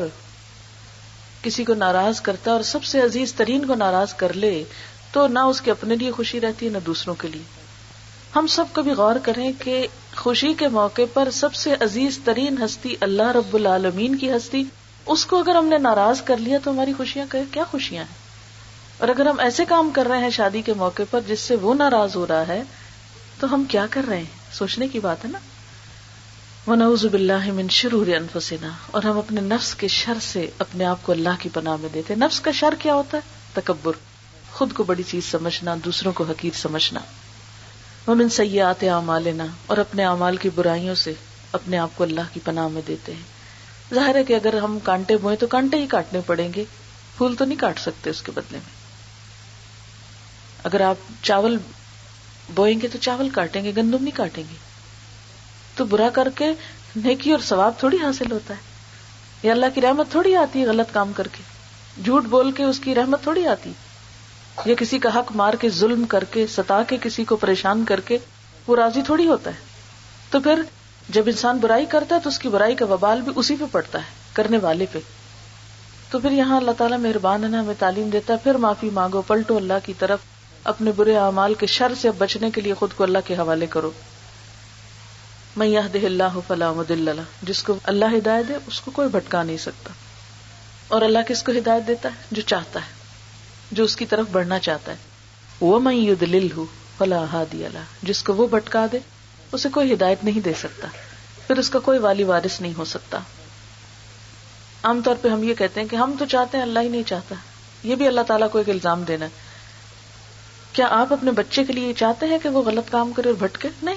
کسی 1.42 1.64
کو 1.64 1.74
ناراض 1.74 2.22
کرتا 2.22 2.52
اور 2.52 2.62
سب 2.62 2.84
سے 2.84 3.02
عزیز 3.02 3.34
ترین 3.34 3.66
کو 3.66 3.76
ناراض 3.76 4.14
کر 4.14 4.34
لے، 4.34 4.64
تو 5.12 5.28
نہ 5.28 5.40
اس 5.40 5.62
کے 5.62 5.72
اپنے 5.72 5.96
لیے 5.96 6.12
خوشی 6.12 6.42
رہتی 6.42 6.66
ہے 6.66 6.72
نہ 6.72 6.78
دوسروں 6.86 7.16
کے 7.16 7.28
لیے۔ 7.28 7.44
ہم 8.36 8.48
سب 8.48 8.66
کبھی 8.74 8.92
غور 8.92 9.16
کریں 9.24 9.52
کہ 9.60 9.88
خوشی 10.16 10.54
کے 10.54 10.68
موقع 10.68 11.02
پر 11.14 11.30
سب 11.32 11.54
سے 11.54 11.74
عزیز 11.80 12.20
ترین 12.24 12.62
ہستی 12.62 12.96
اللہ 13.02 13.32
رب 13.32 13.54
العالمین 13.54 14.16
کی 14.16 14.32
ہستی۔ 14.32 14.64
اس 15.06 15.26
کو 15.26 15.40
اگر 15.40 15.56
ہم 15.56 15.66
نے 15.66 15.78
ناراض 15.78 16.22
کر 16.22 16.38
لیا 16.38 16.58
تو 16.64 16.72
ہماری 16.72 16.94
خوشیاں 16.98 17.36
کیا 17.52 17.64
خوشیاں 17.72 18.04
ہیں؟ 18.04 18.25
اور 18.98 19.10
اگر 19.10 19.26
ہم 19.26 19.40
ایسے 19.40 19.66
کام 19.66 19.90
کر 19.94 20.06
رہے 20.06 20.18
ہیں 20.18 20.30
شادی 20.30 20.62
کے 20.62 20.74
موقع 20.74 21.04
پر 21.10 21.20
جس 21.28 21.40
سے 21.40 21.56
وہ 21.56 21.74
ناراض 21.74 22.16
ہو 22.16 22.28
رہا 22.28 22.48
ہے، 22.48 22.64
تو 23.40 23.54
ہم 23.54 23.64
کیا 23.64 23.86
کر 23.90 24.02
رہے 24.08 24.18
ہیں؟ 24.18 24.54
سوچنے 24.54 24.88
کی 24.88 25.00
بات 25.00 25.26
ہے 25.26 25.30
نا؟ 25.30 25.40
ونعوذ 26.68 27.06
باللہ 27.06 27.52
من 27.52 27.68
شرور 27.70 28.08
انفسنا، 28.08 28.70
اور 28.92 29.04
ہم 29.04 29.18
اپنے 29.18 29.42
نفس 29.42 29.76
کے 29.76 29.88
شر 29.88 30.20
سے 30.22 30.50
اپنے 30.60 30.86
آپ 30.86 30.98
کو 31.02 31.12
اللہ 31.12 31.40
کی 31.40 31.50
پناہ 31.54 31.76
میں 31.80 31.90
دیتے 31.94 32.16
نفس 32.16 32.40
کا 32.40 32.52
شر 32.52 32.74
کیا 32.80 32.94
ہوتا 32.94 33.18
ہے؟ 33.18 33.22
تکبر۔ 33.54 33.92
خود 34.52 34.74
کو 34.74 34.84
بڑی 34.84 35.04
چیز 35.04 35.26
سمجھنا، 35.26 35.76
دوسروں 35.86 36.14
کو 36.14 36.24
حقیر 36.24 36.58
سمجھنا۔ 36.58 37.00
من 38.08 38.30
سیات 38.30 38.84
اعمالنا، 38.84 39.46
اور 39.66 39.78
اپنے 39.78 40.06
اعمال 40.06 40.38
کی 40.38 40.50
برائیوں 40.56 40.96
سے 40.96 41.14
اپنے 41.52 41.78
آپ 41.78 41.90
کو 41.96 42.04
اللہ 42.04 42.34
کی 42.34 42.40
پناہ 42.44 42.68
میں 42.68 42.82
دیتے 42.88 43.14
ہیں۔ 43.14 43.94
ظاہر 43.94 44.16
ہے 44.16 44.24
کہ 44.24 44.34
اگر 44.34 44.58
ہم 44.58 44.80
کانٹے 44.84 45.18
بوئیں 45.18 45.38
تو 45.38 45.48
کانٹے 45.48 45.78
ہی 45.78 45.88
کاٹنے 45.88 46.20
پڑیں 46.26 46.50
گے، 46.56 46.64
پھول 47.18 47.36
تو 47.36 47.46
نہیں 47.46 47.60
کاٹ 47.60 47.80
سکتے 47.80 48.10
اس 48.10 48.22
کے 48.22 48.32
بدلے 48.32 48.58
میں۔ 48.58 48.75
اگر 50.66 50.82
آپ 50.82 50.96
چاول 51.24 51.58
بوئیں 52.56 52.82
گے 52.82 52.88
تو 52.88 52.98
چاول 53.02 53.30
کاٹیں 53.30 53.64
گے، 53.64 53.72
گندم 53.78 54.04
نہیں 54.04 54.18
کاٹیں 54.18 54.44
گے۔ 54.52 54.56
تو 55.76 55.86
برا 55.86 56.10
کر 56.14 56.28
کے 56.36 56.46
نیکی 56.96 57.32
اور 57.32 57.40
ثواب 57.40 57.74
تھوڑی 57.78 57.98
حاصل 57.98 58.32
ہوتا 58.32 58.54
ہے۔ 58.54 58.60
یہ 59.44 59.52
اللہ 59.52 59.66
کی 59.76 59.82
رحمت 59.82 60.12
تھوڑی 60.12 60.36
آتی 60.36 60.62
ہے 60.62 60.66
غلط 60.66 60.94
کام 60.94 61.12
کر 61.14 61.28
کے۔ 61.28 61.44
جھوٹ 62.06 62.26
بول 62.26 62.52
کے 62.52 62.64
اس 62.64 62.80
کی 62.80 62.96
رحمت 62.96 63.24
تھوڑی 63.24 63.48
آتی 63.48 63.72
یا 64.66 64.76
کسی 64.76 65.00
کا 65.00 65.20
حق 65.20 65.32
مار 65.36 65.54
کے، 65.54 65.70
ظلم 65.70 66.06
کر 66.06 66.24
کے، 66.24 66.48
ستا 66.48 66.84
کے 66.84 66.98
کسی 67.02 67.24
کو 67.24 67.36
پریشان 67.36 67.86
کر 67.86 68.00
کے 68.00 68.18
وہ 68.68 68.76
راضی 68.76 69.02
تھوڑی 69.02 69.28
ہوتا 69.28 69.52
ہے۔ 69.52 69.60
تو 70.30 70.40
پھر 70.40 70.62
جب 71.10 71.24
انسان 71.26 71.58
برائی 71.58 71.86
کرتا 71.86 72.16
ہے 72.16 72.20
تو 72.20 72.30
اس 72.30 72.40
کی 72.40 72.50
برائی 72.50 72.76
کا 72.76 72.86
وبال 72.86 73.22
بھی 73.22 73.32
اسی 73.36 73.56
پہ 73.60 73.66
پڑتا 73.72 74.00
ہے، 74.00 74.14
کرنے 74.34 74.58
والے 74.58 74.86
پہ۔ 74.92 75.00
تو 76.12 76.20
پھر 76.20 76.32
یہاں 76.32 76.58
اللہ 76.58 76.72
تعالیٰ 76.72 77.00
مہربان 77.00 77.44
ہے 77.44 77.50
نا 77.50 77.60
ہمیں 77.60 77.76
تعلیم 77.80 78.10
دیتا 78.10 78.34
ہے، 78.34 78.38
پھر 78.44 78.56
معافی 78.56 78.90
مانگو، 78.90 79.22
پلٹو 79.22 79.58
اللہ 79.58 79.74
کی 79.84 79.94
طرف۔ 80.00 80.20
اپنے 80.66 80.92
برے 80.92 81.18
اعمال 81.18 81.54
کے 81.54 81.66
شر 81.66 81.92
سے 82.02 82.12
بچنے 82.12 82.52
کے 82.52 82.62
لیے 82.62 82.74
خود 82.74 82.90
کو 82.96 83.04
اللہ 83.04 83.18
کے 83.26 83.36
حوالے 83.36 83.66
کرو۔ 83.66 83.92
میں 85.56 85.68
یہ 85.68 85.80
دہ 85.94 86.06
اللہ 86.06 86.40
فلاح 86.48 86.92
جس 87.44 87.64
کو 87.64 87.76
اللہ 87.84 88.06
ہدایت 88.18 88.48
دے، 88.48 88.54
اس 88.68 88.82
کو 88.82 88.92
کوئی 88.92 89.08
بھٹکا 89.08 89.44
نہیں 89.44 89.58
سکتا۔ 89.58 89.90
اور 90.88 91.02
اللہ 91.02 91.20
کس 91.28 91.44
کو 91.44 91.52
ہدایت 91.52 91.88
دیتا 91.88 92.10
ہے؟ 92.10 92.24
جو 92.32 92.42
چاہتا 92.42 92.80
ہے، 92.80 92.94
جو 93.72 93.84
اس 93.84 93.96
کی 93.96 94.06
طرف 94.06 94.26
بڑھنا 94.32 94.60
چاہتا 94.60 94.92
ہے۔ 94.92 94.98
وہ 95.62 95.80
میں 95.80 95.96
ید 95.96 96.24
لل 96.24 96.48
ہوں 96.58 96.66
فلاح 96.98 97.26
ہادی 97.26 97.66
اللہ 97.66 97.80
جس 98.04 98.24
کو 98.24 98.34
وہ 98.34 98.48
بھٹکا 98.48 98.86
دے، 98.92 99.00
اسے 99.52 99.70
کوئی 99.70 99.94
ہدایت 99.94 100.24
نہیں 100.24 100.40
دے 100.40 100.54
سکتا۔ 100.60 100.88
پھر 101.48 101.58
اس 101.58 101.70
کا 101.70 101.80
کوئی 101.80 102.00
والی 102.00 102.24
وارث 102.24 102.62
نہیں 102.62 102.74
ہو 102.78 102.86
سکتا۔ 102.86 103.20
عام 104.84 105.02
طور 105.06 105.16
پہ 105.22 105.28
ہم 105.28 105.44
یہ 105.44 105.54
کہتے 105.54 105.82
ہیں 105.82 105.88
کہ 105.88 105.96
ہم 105.96 106.16
تو 106.20 106.26
چاہتے 106.26 106.58
ہیں، 106.58 106.64
اللہ 106.64 106.80
ہی 106.80 106.90
نہیں 106.90 107.04
چاہتا۔ 107.04 107.36
یہ 107.84 107.96
بھی 107.96 108.08
اللہ 108.08 108.22
تعالیٰ 108.22 108.52
کو 108.52 108.58
ایک 108.58 108.70
الزام 108.70 109.04
دینا 109.04 109.26
ہے۔ 109.26 109.45
کیا 110.76 110.88
آپ 110.90 111.14
اپنے 111.14 111.32
بچے 111.32 111.64
کے 111.64 111.74
لیے 111.74 111.94
چاہتے 111.94 112.26
ہیں 112.26 112.38
کہ 112.44 112.50
وہ 112.50 112.62
غلط 112.62 112.92
کام 112.92 113.12
کرے 113.12 113.30
اور 113.30 113.38
بھٹکے؟ 113.38 113.70
نہیں۔ 113.84 113.96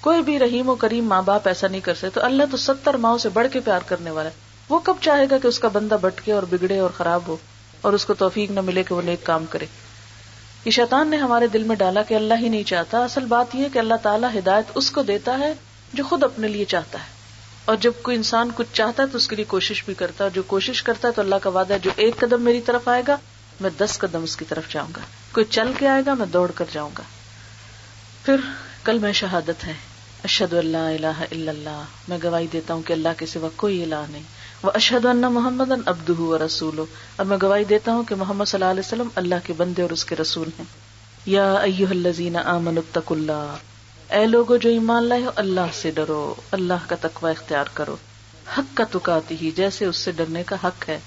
کوئی 0.00 0.22
بھی 0.22 0.38
رحیم 0.38 0.68
و 0.68 0.74
کریم 0.74 1.04
ماں 1.04 1.22
باپ 1.22 1.48
ایسا 1.48 1.68
نہیں 1.68 1.80
کر 1.80 1.94
سکتے۔ 1.94 2.10
تو 2.10 2.24
اللہ 2.24 2.42
تو 2.50 2.56
ستر 2.56 2.94
ماؤں 2.94 3.18
سے 3.18 3.28
بڑھ 3.28 3.46
کے 3.52 3.60
پیار 3.60 3.80
کرنے 3.86 4.10
والا 4.10 4.28
ہے۔ 4.28 4.34
وہ 4.68 4.78
کب 4.78 4.94
چاہے 5.00 5.26
گا 5.30 5.38
کہ 5.38 5.46
اس 5.46 5.58
کا 5.58 5.68
بندہ 5.68 5.96
بٹکے 6.00 6.32
اور 6.32 6.42
بگڑے 6.42 6.78
اور 6.78 6.90
خراب 6.96 7.20
ہو 7.26 7.36
اور 7.80 7.92
اس 7.92 8.04
کو 8.04 8.14
توفیق 8.14 8.50
نہ 8.50 8.60
ملے 8.60 8.82
کہ 8.82 8.94
وہ 8.94 9.02
نیک 9.02 9.24
کام 9.24 9.44
کرے۔ 9.50 9.66
یہ 10.64 10.70
شیطان 10.70 11.08
نے 11.08 11.16
ہمارے 11.16 11.46
دل 11.46 11.62
میں 11.62 11.76
ڈالا 11.76 12.02
کہ 12.02 12.14
اللہ 12.14 12.34
ہی 12.40 12.48
نہیں 12.48 12.62
چاہتا۔ 12.62 13.04
اصل 13.04 13.24
بات 13.24 13.54
یہ 13.54 13.68
کہ 13.72 13.78
اللہ 13.78 13.94
تعالیٰ 14.02 14.30
ہدایت 14.38 14.64
اس 14.74 14.90
کو 14.90 15.02
دیتا 15.02 15.38
ہے 15.38 15.54
جو 15.92 16.04
خود 16.04 16.22
اپنے 16.22 16.48
لیے 16.48 16.64
چاہتا 16.64 16.98
ہے۔ 16.98 17.06
اور 17.64 17.76
جب 17.76 17.92
کوئی 18.02 18.16
انسان 18.16 18.50
کچھ 18.54 18.68
چاہتا 18.72 19.02
ہے 19.02 19.08
تو 19.08 19.18
اس 19.18 19.28
کے 19.28 19.36
لیے 19.36 19.44
کوشش 19.44 19.84
بھی 19.84 19.94
کرتا 19.94 20.24
ہے۔ 20.24 20.30
جو 20.30 20.42
کوشش 20.42 20.82
کرتا 20.82 21.08
ہے 21.08 21.12
تو 21.12 21.22
اللہ 21.22 21.34
کا 21.42 21.50
وعدہ 21.50 21.74
ہے، 21.74 21.78
جو 21.78 21.90
ایک 21.96 22.16
قدم 22.18 22.42
میری 22.42 22.60
طرف 22.60 22.88
آئے 22.88 23.02
گا 23.08 23.16
میں 23.64 23.84
دس 23.84 23.98
قدم 23.98 24.22
اس 24.22 24.36
کی 24.36 24.44
طرف 24.48 24.68
جاؤں 24.68 24.88
گا۔ 24.96 25.00
کوئی 25.32 25.46
چل 25.46 25.72
کے 25.78 25.88
آئے 25.88 26.02
گا، 26.06 26.14
میں 26.14 26.26
دوڑ 26.26 26.50
کر 26.50 26.64
جاؤں 26.72 26.90
گا۔ 26.98 27.02
پھر 28.24 28.36
کل 28.84 28.98
میں 28.98 29.12
شہادت 29.12 29.64
ہے۔ 29.66 29.72
اشد 30.24 30.52
اللہ 30.52 30.76
اللہ 30.76 31.50
اللہ۔ 31.50 31.82
میں 32.08 32.18
گواہی 32.22 32.46
دیتا 32.52 32.74
ہوں 32.74 32.82
کہ 32.82 32.92
اللہ 32.92 33.08
کے 33.16 33.26
سوا 33.26 33.48
کوئی 33.56 33.82
الہ 33.82 33.94
نہیں۔ 34.08 34.22
وہ 34.62 34.70
اشد 34.74 35.04
اللہ 35.04 35.28
محمد 35.28 35.70
ابد 35.86 36.10
رسول 36.42 36.78
اور 37.16 37.26
میں 37.26 37.38
گواہی 37.42 37.64
دیتا 37.64 37.92
ہوں 37.92 38.04
کہ 38.04 38.14
محمد 38.14 38.44
صلی 38.44 38.62
اللہ 38.62 38.70
علیہ 38.70 38.86
وسلم 38.86 39.08
اللہ 39.14 39.34
کے 39.44 39.52
بندے 39.52 39.82
اور 39.82 39.90
اس 39.90 40.04
کے 40.04 40.16
رسول 40.16 40.48
ہیں۔ 40.58 40.64
یا 41.26 41.54
الذین 41.90 42.36
آمنوا 42.36 42.82
اتقوا 42.88 43.16
اللہ۔ 43.16 43.56
اے 44.14 44.26
لوگو 44.26 44.56
جو 44.56 44.70
ایمان 44.70 45.04
لائے 45.04 45.24
ہو، 45.24 45.30
اللہ 45.36 45.60
سے 45.72 45.90
ڈرو۔ 45.90 46.34
اللہ 46.50 46.88
کا 46.88 46.96
تقوی 47.00 47.30
اختیار 47.30 47.64
کرو۔ 47.74 47.96
حق 48.58 48.76
کا 48.76 48.84
تکاتی 48.90 49.36
ہی، 49.42 49.50
جیسے 49.50 49.84
اس 49.84 49.96
سے 49.96 50.12
ڈرنے 50.12 50.42
کا 50.42 50.56
حق 50.64 50.88
ہے۔ 50.88 50.98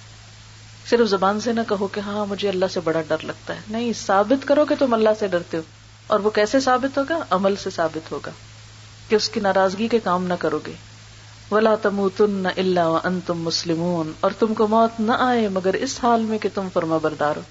صرف 0.90 1.08
زبان 1.08 1.40
سے 1.40 1.54
نہ 1.54 1.62
کہو 1.70 1.88
کہ 1.88 2.00
ہاں 2.00 2.26
مجھے 2.26 2.50
اللہ 2.50 2.66
سے 2.72 2.80
بڑا 2.80 3.02
ڈر 3.08 3.18
لگتا 3.22 3.56
ہے۔ 3.56 3.60
نہیں، 3.70 3.94
ثابت 3.94 4.48
کرو 4.48 4.66
کہ 4.66 4.76
تم 4.80 4.94
اللہ 4.94 5.10
سے 5.20 5.28
ڈرتے 5.28 5.58
ہو۔ 5.58 5.62
اور 6.08 6.20
وہ 6.20 6.30
کیسے 6.30 6.60
ثابت 6.60 6.98
ہوگا؟ 6.98 7.20
عمل 7.30 7.56
سے 7.56 7.70
ثابت 7.70 8.12
ہوگا 8.12 8.32
کہ 9.10 9.16
اس 9.16 9.30
کی 9.30 9.40
ناراضگی 9.40 9.88
کے 9.88 10.00
کام 10.00 10.26
نہ 10.26 10.34
کرو 10.40 10.60
گے۔ 10.68 10.74
ولا 11.52 11.76
تم 11.76 12.08
تن 12.18 12.48
اللہ 12.58 12.98
ان 13.04 13.20
تم 13.26 13.42
مسلم 13.42 14.12
اور 14.20 14.32
تم 14.40 14.54
کو 14.54 14.68
موت 14.68 15.00
نہ 15.00 15.12
آئے 15.20 15.48
مگر 15.48 15.74
اس 15.74 16.00
حال 16.04 16.22
میں 16.22 16.38
کہ 16.38 16.50
تم 16.54 16.68
فرما 16.74 16.98
بردار 16.98 17.36
ہو۔ 17.36 17.42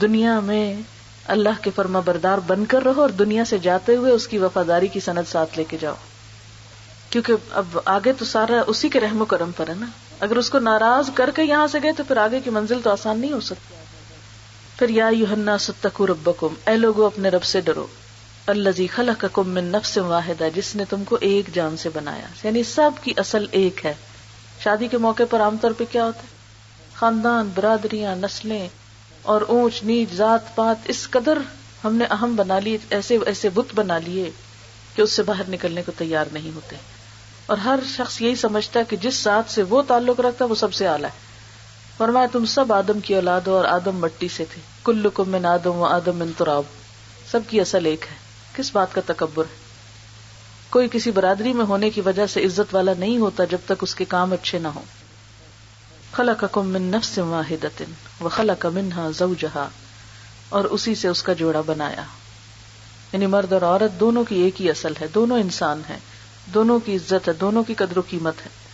دنیا 0.00 0.40
میں 0.40 0.82
اللہ 1.24 1.62
کے 1.62 1.70
فرما 1.74 2.00
بردار 2.00 2.38
بن 2.46 2.64
کر 2.64 2.82
رہو 2.82 3.00
اور 3.00 3.08
دنیا 3.08 3.44
سے 3.44 3.58
جاتے 3.58 3.96
ہوئے 3.96 4.12
اس 4.12 4.28
کی 4.28 4.38
وفاداری 4.38 4.88
کی 4.88 5.00
صنعت 5.00 5.32
ساتھ 5.32 5.58
لے 5.58 5.64
کے 5.64 5.76
جاؤ۔ 5.80 5.94
کیونکہ 7.10 7.32
اب 7.50 7.78
آگے 7.84 8.12
تو 8.12 8.24
سارا 8.24 8.62
اسی 8.66 8.88
کے 8.88 9.00
رحم 9.00 9.22
و 9.22 9.24
کرم 9.24 9.50
پر 9.56 9.68
ہے 9.68 9.74
نا۔ 9.74 9.86
اگر 10.20 10.36
اس 10.36 10.50
کو 10.50 10.58
ناراض 10.58 11.10
کر 11.14 11.30
کے 11.30 11.42
یہاں 11.42 11.66
سے 11.66 11.78
گئے 11.82 11.92
تو 11.92 12.04
پھر 12.04 12.16
آگے 12.16 12.40
کی 12.40 12.50
منزل 12.50 12.80
تو 12.84 12.90
آسان 12.90 13.18
نہیں 13.18 13.32
ہو 13.32 13.40
سکتی۔ 13.40 13.74
پھر 14.78 14.88
یا 14.88 15.08
یوحنا 15.08 15.58
ستکو 15.58 16.06
ربکم، 16.06 16.54
اے 16.66 16.76
لوگو 16.76 17.06
اپنے 17.06 17.28
رب 17.28 17.44
سے 17.44 17.60
ڈرو۔ 17.60 17.86
اللہ 18.46 18.82
خلا 18.94 19.12
من 19.36 19.64
نفس 19.64 19.98
واحد 19.98 20.40
ہے 20.40 20.50
جس 20.50 20.76
نے 20.76 20.84
تم 20.90 21.04
کو 21.04 21.18
ایک 21.20 21.54
جان 21.54 21.76
سے 21.76 21.88
بنایا۔ 21.94 22.26
یعنی 22.44 22.62
سب 22.62 22.90
کی 23.02 23.12
اصل 23.16 23.46
ایک 23.50 23.86
ہے۔ 23.86 23.94
شادی 24.60 24.88
کے 24.88 24.98
موقع 24.98 25.22
پر 25.30 25.40
عام 25.40 25.56
طور 25.60 25.70
پہ 25.70 25.84
کیا 25.90 26.04
ہوتا 26.04 26.20
ہے؟ 26.20 26.26
خاندان، 26.94 27.50
برادریاں، 27.54 28.16
نسلیں 28.16 28.68
اور 29.22 29.40
اونچ 29.40 29.82
نیچ 29.82 30.14
ذات 30.14 30.56
پات، 30.56 30.76
اس 30.84 31.10
قدر 31.10 31.38
ہم 31.84 31.94
نے 31.94 32.04
اہم 32.04 32.36
بنا 32.36 32.58
لی 32.58 32.78
ایسے 32.90 33.18
ایسے 33.26 33.48
بت 33.48 33.74
بنا 33.74 33.98
لیے 33.98 34.30
کہ 34.94 35.02
اس 35.02 35.12
سے 35.12 35.22
باہر 35.22 35.42
نکلنے 35.48 35.82
کو 35.82 35.92
تیار 35.98 36.24
نہیں 36.32 36.50
ہوتے۔ 36.54 36.76
اور 37.46 37.56
ہر 37.56 37.78
شخص 37.96 38.22
یہی 38.22 38.34
سمجھتا 38.34 38.80
ہے 38.80 38.84
کہ 38.84 38.96
جس 38.96 39.22
ذات 39.22 39.50
سے 39.50 39.62
وہ 39.62 39.82
تعلق 39.82 40.20
رکھتا 40.20 40.44
ہے 40.44 40.50
وہ 40.50 40.54
سب 40.54 40.74
سے 40.74 40.88
اعلیٰ 40.88 41.08
ہے۔ 41.08 41.14
فرمایا، 41.96 42.26
تم 42.32 42.44
سب 42.44 42.72
آدم 42.72 43.00
کی 43.00 43.14
اولاد 43.14 43.40
ہو 43.40 43.56
اور 43.56 43.64
آدم 43.64 43.96
مٹی 43.96 44.28
سے 44.28 44.44
تھے۔ 44.54 44.60
کل 44.84 45.06
من 45.26 45.46
آدم 45.46 45.76
و 45.76 45.84
آدم 45.84 46.16
من 46.16 46.30
تراب۔ 46.36 46.62
سب 47.30 47.40
کی 47.48 47.60
اصل 47.60 47.86
ایک 47.86 48.06
ہے۔ 48.10 48.16
کس 48.54 48.70
بات 48.72 48.94
کا 48.94 49.00
تکبر؟ 49.06 49.44
ہے 49.44 49.66
کوئی 50.70 50.88
کسی 50.92 51.10
برادری 51.10 51.52
میں 51.52 51.64
ہونے 51.64 51.90
کی 51.90 52.00
وجہ 52.00 52.26
سے 52.26 52.44
عزت 52.44 52.74
والا 52.74 52.92
نہیں 52.98 53.18
ہوتا 53.18 53.44
جب 53.44 53.58
تک 53.64 53.72
اس 53.80 53.94
کے 53.94 54.04
کام 54.04 54.32
اچھے 54.32 54.58
نہ 54.58 54.68
ہو 54.68 54.82
خلا 56.12 56.32
من 56.54 56.82
نفس 56.82 57.18
واحد 57.18 57.82
و 58.20 58.28
خلا 58.28 58.54
کا 58.54 58.68
منہا 58.68 59.10
زو 59.10 59.32
اور 60.48 60.64
اسی 60.64 60.94
سے 60.94 61.08
اس 61.08 61.22
کا 61.22 61.32
جوڑا 61.32 61.60
بنایا۔ 61.60 62.02
یعنی 63.12 63.26
مرد 63.26 63.52
اور 63.52 63.62
عورت 63.62 64.00
دونوں 64.00 64.24
کی 64.24 64.34
ایک 64.34 64.62
ہی 64.62 64.70
اصل 64.70 64.92
ہے، 65.00 65.06
دونوں 65.14 65.40
انسان 65.40 65.82
ہیں۔ 65.90 65.98
دونوں 66.54 66.80
کی 66.80 66.96
عزت 66.96 67.28
ہے، 67.28 67.32
دونوں 67.32 67.62
کی 67.62 67.74
قدر 67.74 67.98
و 67.98 68.02
قیمت 68.08 68.34
ہے۔ 68.46 68.66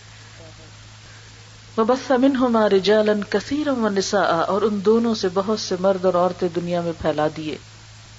بس 1.75 2.11
امن 2.11 2.35
ہو 2.35 2.49
مارے 2.49 2.79
جالن 2.79 3.23
کثیر 3.29 3.67
و 3.67 3.89
نسا 3.89 4.21
اور 4.21 4.61
ان 4.61 4.79
دونوں 4.85 5.15
سے 5.15 5.27
بہت 5.33 5.59
سے 5.59 5.75
مرد 5.79 6.05
اور 6.05 6.13
عورتیں 6.13 6.47
دنیا 6.55 6.81
میں 6.81 6.91
پھیلا 7.01 7.27
دیے۔ 7.37 7.57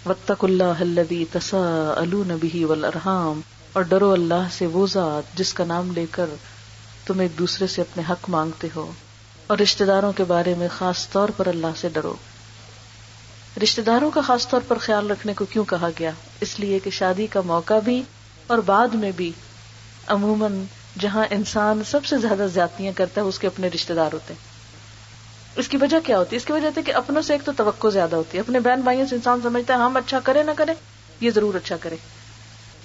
وطق 0.06 0.44
اللہ 0.44 0.80
الذي 0.80 1.24
تساءلون 1.32 2.36
به 2.42 2.64
والارحام 2.68 3.40
اور 3.72 3.82
ڈرو 3.82 4.12
اللہ 4.12 4.46
سے 4.58 4.66
وہ 4.66 4.86
ذات 4.86 5.38
جس 5.38 5.54
کا 5.54 5.64
نام 5.64 5.92
لے 5.92 6.06
کر 6.10 6.26
تم 7.06 7.18
ایک 7.18 7.38
دوسرے 7.38 7.66
سے 7.66 7.80
اپنے 7.80 8.02
حق 8.10 8.28
مانگتے 8.28 8.68
ہو۔ 8.76 8.92
اور 9.46 9.58
رشتہ 9.58 9.84
داروں 9.84 10.12
کے 10.12 10.24
بارے 10.24 10.54
میں 10.54 10.68
خاص 10.78 11.08
طور 11.08 11.28
پر 11.28 11.46
اللہ 11.46 11.66
سے 11.76 11.88
ڈرو۔ 11.88 12.14
رشتہ 13.62 13.80
داروں 13.80 14.10
کا 14.10 14.20
خاص 14.20 14.48
طور 14.48 14.60
پر 14.68 14.78
خیال 14.78 15.10
رکھنے 15.10 15.34
کو 15.34 15.44
کیوں 15.44 15.64
کہا 15.64 15.88
گیا؟ 15.98 16.10
اس 16.40 16.60
لیے 16.60 16.78
کہ 16.78 16.90
شادی 16.90 17.26
کا 17.26 17.40
موقع 17.40 17.78
بھی 17.84 18.02
اور 18.46 18.58
بعد 18.58 18.88
میں 18.88 19.12
بھی 19.16 19.32
عموماً 20.06 20.64
جہاں 20.98 21.26
انسان 21.30 21.82
سب 21.90 22.04
سے 22.04 22.18
زیادہ 22.18 22.46
زیادتیاں 22.46 22.92
کرتا 22.96 23.20
ہے، 23.20 23.26
اس 23.26 23.38
کے 23.38 23.46
اپنے 23.46 23.68
رشتے 23.68 23.94
دار 23.94 24.12
ہوتے 24.12 24.34
ہیں۔ 24.34 24.54
اس 25.56 25.68
کی 25.68 25.76
وجہ 25.76 25.96
کیا 26.06 26.18
ہوتی 26.18 26.30
ہے؟ 26.32 26.36
اس 26.36 26.44
کی 26.44 26.52
وجہ 26.52 26.68
ہے 26.76 26.82
کہ 26.82 26.94
اپنوں 26.94 27.22
سے 27.22 27.32
ایک 27.32 27.42
تو 27.44 27.52
توقع 27.56 27.88
زیادہ 27.88 28.16
ہوتی 28.16 28.36
ہے۔ 28.36 28.40
اپنے 28.40 28.60
بہن 28.60 28.80
بھائیوں 28.80 29.06
سے 29.06 29.14
انسان 29.14 29.40
سمجھتا 29.42 29.74
ہے، 29.74 29.78
ہم 29.78 29.96
اچھا 29.96 30.20
کرے 30.24 30.42
نہ 30.42 30.50
کرے 30.56 30.74
یہ 31.20 31.30
ضرور 31.30 31.54
اچھا 31.54 31.76
کرے 31.76 31.96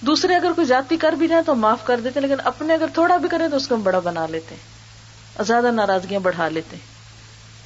دوسرے 0.02 0.36
اگر 0.36 0.52
کوئی 0.56 0.68
جاتی 0.68 0.98
کر 0.98 1.12
بھی 1.12 1.28
جائے 1.28 1.42
تو 1.46 1.56
معاف 1.56 1.80
کر 1.84 2.00
دیتے 2.04 2.20
لیکن 2.20 2.36
اپنے 2.44 2.74
اگر 2.74 2.86
تھوڑا 2.94 3.18
بھی 3.18 3.30
کرے 3.30 3.50
تو 3.50 3.56
اس 3.56 3.68
کو 3.68 3.76
ہم 3.76 3.84
بڑا 3.84 4.00
بنا 4.00 4.26
لیتے 4.30 4.56
ہیں۔ 4.56 4.80
زیادہ 5.44 5.72
ناراضگیاں 5.72 6.20
بڑھا 6.20 6.50
لیتے 6.50 6.76
ہیں۔ 6.76 6.86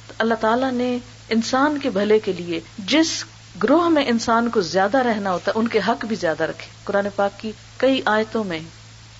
تو 0.08 0.14
اللہ 0.18 0.34
تعالیٰ 0.34 0.72
نے 0.72 0.98
انسان 1.28 1.78
کے 1.78 1.90
بھلے 1.90 2.18
کے 2.18 2.32
لیے 2.32 2.60
جس 2.78 3.24
گروہ 3.62 3.88
میں 3.88 4.04
انسان 4.06 4.50
کو 4.50 4.60
زیادہ 4.60 4.98
رہنا 4.98 5.32
ہوتا 5.32 5.52
ہے، 5.54 5.58
ان 5.58 5.68
کے 5.68 5.80
حق 5.88 6.04
بھی 6.04 6.16
زیادہ 6.16 6.42
رکھے۔ 6.42 6.66
قرآن 6.84 7.06
پاک 7.16 7.40
کی 7.40 7.52
کئی 7.76 8.00
آیتوں 8.04 8.44
میں 8.44 8.60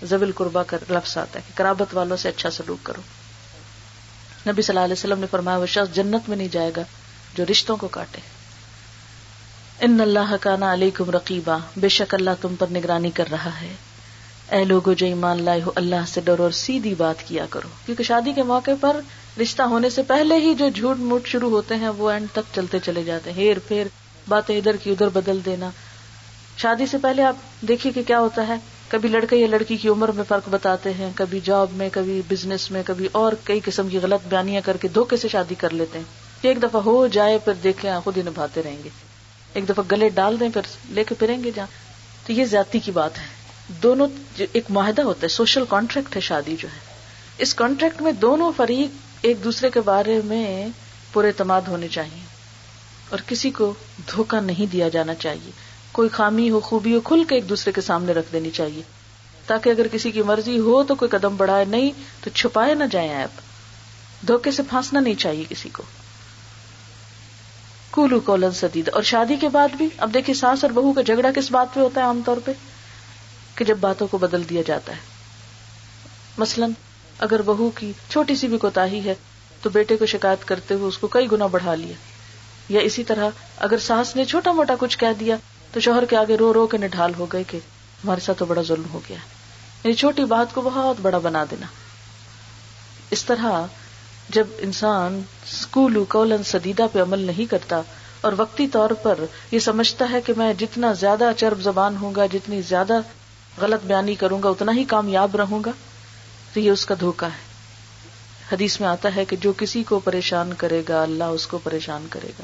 زبل 0.02 0.32
قربا 0.32 0.62
کر 0.62 0.78
لفظ 0.90 1.18
آتا 1.18 1.38
ہے 1.38 1.44
کہ 1.48 1.58
کرابت 1.58 1.94
والوں 1.96 2.16
سے 2.16 2.28
اچھا 2.28 2.50
سلوک 2.50 2.86
کرو۔ 2.86 3.00
نبی 4.48 4.62
صلی 4.62 4.76
اللہ 4.76 4.84
علیہ 4.84 4.92
وسلم 4.92 5.18
نے 5.18 5.26
فرمایا، 5.30 5.58
وہ 5.58 5.66
شخص 5.66 5.94
جنت 5.94 6.28
میں 6.28 6.36
نہیں 6.36 6.48
جائے 6.52 6.70
گا 6.76 6.82
جو 7.34 7.44
رشتوں 7.50 7.76
کو 7.76 7.88
کاٹے۔ 7.88 8.20
ان 9.80 10.00
اللہ 10.00 10.34
کا 10.40 10.56
نا 10.56 10.72
علی 10.72 10.90
کم 10.90 11.10
رقیبہ 11.10 11.58
بے 11.76 11.88
شک 11.88 12.14
اللہ 12.14 12.30
تم 12.40 12.54
پر 12.58 12.66
نگرانی 12.70 13.10
کر 13.10 13.24
رہا 13.30 13.60
ہے۔ 13.60 13.74
اے 14.50 14.64
لوگو 14.64 14.92
جو 14.92 15.06
ایمان 15.06 15.42
لائے 15.42 15.62
ہو، 15.62 15.70
اللہ 15.74 16.06
سے 16.06 16.20
ڈرو 16.20 16.42
اور 16.42 16.50
سیدھی 16.50 16.94
بات 16.94 17.28
کیا 17.28 17.46
کرو۔ 17.50 17.68
کیونکہ 17.86 18.04
شادی 18.04 18.32
کے 18.32 18.42
موقع 18.42 18.70
پر 18.80 19.00
رشتہ 19.42 19.62
ہونے 19.62 19.90
سے 19.90 20.02
پہلے 20.02 20.36
ہی 20.36 20.54
جو 20.54 20.68
جھوٹ 20.68 20.98
موٹ 20.98 21.26
شروع 21.26 21.50
ہوتے 21.50 21.76
ہیں، 21.76 21.88
وہ 21.88 22.10
اینڈ 22.10 22.26
تک 22.32 22.54
چلتے 22.54 22.78
چلے 22.78 23.04
جاتے 23.04 23.32
ہیں۔ 23.32 23.38
ہیر 23.38 23.56
پھیر 23.68 23.86
باتیں 24.28 24.58
ادھر 24.58 24.76
کی 24.76 24.90
ادھر 24.90 25.08
بدل 25.08 25.38
دینا۔ 25.44 25.70
شادی 26.56 26.86
سے 26.86 26.98
پہلے 26.98 27.22
آپ 27.22 27.36
دیکھیے 27.68 27.92
کہ 27.92 28.02
کیا 28.02 28.20
ہوتا 28.20 28.48
ہے۔ 28.48 28.56
کبھی 28.88 29.08
لڑکے 29.08 29.36
یا 29.36 29.46
لڑکی 29.46 29.76
کی 29.76 29.88
عمر 29.88 30.08
میں 30.08 30.24
فرق 30.28 30.48
بتاتے 30.50 30.92
ہیں، 30.92 31.10
کبھی 31.14 31.40
جاب 31.44 31.68
میں، 31.72 31.88
کبھی 31.92 32.22
بزنس 32.28 32.70
میں، 32.70 32.82
کبھی 32.86 33.08
اور 33.12 33.32
کئی 33.44 33.60
قسم 33.64 33.88
کی 33.88 33.98
غلط 33.98 34.28
بیانیاں 34.28 34.60
کر 34.64 34.76
کے 34.76 34.88
دھوکے 34.88 35.16
سے 35.16 35.28
شادی 35.28 35.54
کر 35.54 35.70
لیتے 35.70 35.98
ہیں۔ 35.98 36.04
ایک 36.42 36.62
دفعہ 36.62 36.80
ہو 36.80 37.06
جائے 37.06 37.38
پھر 37.38 37.52
دیکھیں 37.52 37.90
خود 38.04 38.16
ہی 38.16 38.22
نبھاتے 38.22 38.62
رہیں 38.62 38.76
گے۔ 38.84 38.88
ایک 39.52 39.68
دفعہ 39.68 39.84
گلے 39.90 40.08
ڈال 40.08 40.40
دیں 40.40 40.48
پھر 40.48 40.60
لے 40.90 41.04
کے 41.04 41.14
پھریں 41.14 41.44
گے 41.44 41.50
جہاں۔ 41.54 41.66
تو 42.26 42.32
یہ 42.32 42.44
زیادتی 42.44 42.78
کی 42.78 42.90
بات 42.90 43.18
ہے۔ 43.18 43.26
دونوں 43.82 44.08
ایک 44.52 44.64
معاہدہ 44.68 45.02
ہوتا 45.02 45.20
ہے 45.22 45.28
سوشل 45.28 45.64
کانٹریکٹ 45.68 46.16
ہے 46.16 46.20
شادی 46.20 46.56
جو 46.58 46.68
ہے۔ 46.68 46.78
اس 47.38 47.54
کانٹریکٹ 47.54 48.02
میں 48.02 48.12
دونوں 48.12 48.52
فریق 48.56 48.96
ایک 49.22 49.44
دوسرے 49.44 49.70
کے 49.70 49.80
بارے 49.80 50.20
میں 50.24 50.68
پورے 51.12 51.28
اعتماد 51.28 51.62
ہونے 51.68 51.88
چاہیے۔ 51.88 52.23
اور 53.08 53.18
کسی 53.26 53.50
کو 53.50 53.74
دھوکا 54.08 54.40
نہیں 54.40 54.72
دیا 54.72 54.88
جانا 54.88 55.14
چاہیے۔ 55.14 55.50
کوئی 55.92 56.08
خامی 56.08 56.50
ہو، 56.50 56.60
خوبی 56.60 56.94
ہو، 56.94 57.00
کھل 57.00 57.24
کے 57.28 57.34
ایک 57.34 57.48
دوسرے 57.48 57.72
کے 57.72 57.80
سامنے 57.80 58.12
رکھ 58.12 58.32
دینی 58.32 58.50
چاہیے۔ 58.50 58.82
تاکہ 59.46 59.70
اگر 59.70 59.86
کسی 59.92 60.10
کی 60.10 60.22
مرضی 60.22 60.58
ہو 60.58 60.84
تو 60.84 60.94
کوئی 60.94 61.08
قدم 61.08 61.36
بڑھائے، 61.36 61.64
نہیں 61.64 61.90
تو 62.20 62.30
چھپائے 62.30 62.74
نہ 62.74 62.84
جائیں 62.90 63.14
آپ۔ 63.14 63.40
دھوکے 64.28 64.50
سے 64.50 64.62
پھانسنا 64.62 65.00
نہیں 65.00 65.14
چاہیے 65.14 65.44
کسی 65.48 65.68
کو۔ 65.68 65.82
کولو 67.90 68.20
کولن 68.20 68.52
سدید۔ 68.52 68.88
اور 68.92 69.02
شادی 69.02 69.36
کے 69.36 69.48
بعد 69.48 69.68
بھی، 69.76 69.88
اب 69.96 70.14
دیکھیے 70.14 70.34
ساس 70.34 70.64
اور 70.64 70.72
بہو 70.72 70.92
کا 70.92 71.02
جھگڑا 71.02 71.28
کس 71.36 71.50
بات 71.50 71.74
پہ 71.74 71.80
ہوتا 71.80 72.00
ہے 72.00 72.06
عام 72.06 72.22
طور 72.26 72.36
پہ؟ 72.44 72.52
کہ 73.54 73.64
جب 73.64 73.78
باتوں 73.80 74.06
کو 74.06 74.18
بدل 74.18 74.42
دیا 74.50 74.62
جاتا 74.66 74.92
ہے۔ 74.92 74.98
مثلاً، 76.38 76.70
اگر 77.18 77.42
بہو 77.42 77.70
کی 77.70 77.92
چھوٹی 78.08 78.34
سی 78.34 78.46
بھی 78.46 78.58
کوتا 78.58 78.90
ہے 78.90 79.14
تو 79.62 79.70
بیٹے 79.70 79.96
کو 79.96 80.06
شکایت 80.06 80.48
کرتے 80.48 80.74
ہوئے 80.74 80.88
اس 80.88 80.98
کو 80.98 81.06
کئی 81.06 81.26
گنا 81.32 81.46
بڑھا 81.46 81.74
لیا۔ 81.74 82.13
یا 82.68 82.80
اسی 82.80 83.04
طرح 83.04 83.28
اگر 83.56 83.78
ساس 83.78 84.16
نے 84.16 84.24
چھوٹا 84.24 84.52
موٹا 84.52 84.74
کچھ 84.78 84.98
کہہ 84.98 85.12
دیا 85.20 85.36
تو 85.72 85.80
شوہر 85.80 86.04
کے 86.04 86.16
آگے 86.16 86.36
رو 86.36 86.54
رو 86.54 86.66
کے 86.66 86.76
نڈھال 86.78 87.12
ہو 87.18 87.26
گئے 87.26 87.44
کہ 87.44 87.58
ہمارے 88.04 88.20
ساتھ 88.20 88.38
تو 88.38 88.44
بڑا 88.44 88.62
ظلم 88.62 88.84
ہو 88.92 89.00
گیا 89.08 89.16
یعنی 89.84 89.94
چھوٹی 89.94 90.24
بات 90.24 90.54
کو 90.54 90.60
بہت 90.60 90.96
بڑا 91.02 91.18
بنا 91.18 91.44
دینا۔ 91.50 91.66
اس 93.10 93.24
طرح 93.24 93.66
جب 94.28 94.46
انسان 94.58 95.22
اسکول 95.52 96.04
کولن 96.08 96.42
سدیدہ 96.42 96.86
پہ 96.92 97.02
عمل 97.02 97.18
نہیں 97.18 97.50
کرتا 97.50 97.82
اور 98.20 98.32
وقتی 98.36 98.68
طور 98.68 98.90
پر 98.90 99.18
یہ 99.50 99.58
سمجھتا 99.58 100.10
ہے 100.10 100.20
کہ 100.20 100.32
میں 100.36 100.54
جتنا 100.54 100.92
زیادہ 100.92 101.30
چرب 101.36 101.60
زبان 101.60 101.96
ہوں 101.96 102.14
گا، 102.14 102.26
جتنی 102.26 102.62
زیادہ 102.62 103.00
غلط 103.60 103.84
بیانی 103.84 104.14
کروں 104.14 104.42
گا، 104.42 104.48
اتنا 104.48 104.72
ہی 104.72 104.84
کامیاب 104.84 105.36
رہوں 105.36 105.64
گا، 105.66 105.70
تو 106.52 106.60
یہ 106.60 106.70
اس 106.70 106.86
کا 106.86 106.94
دھوکا 107.00 107.26
ہے۔ 107.26 107.54
حدیث 108.52 108.80
میں 108.80 108.88
آتا 108.88 109.16
ہے 109.16 109.24
کہ 109.24 109.36
جو 109.36 109.52
کسی 109.56 109.82
کو 109.82 109.98
پریشان 109.98 110.52
کرے 110.54 110.82
گا، 110.88 111.02
اللہ 111.02 111.24
اس 111.24 111.46
کو 111.46 111.58
پریشان 111.58 112.06
کرے 112.10 112.32
گا۔ 112.38 112.42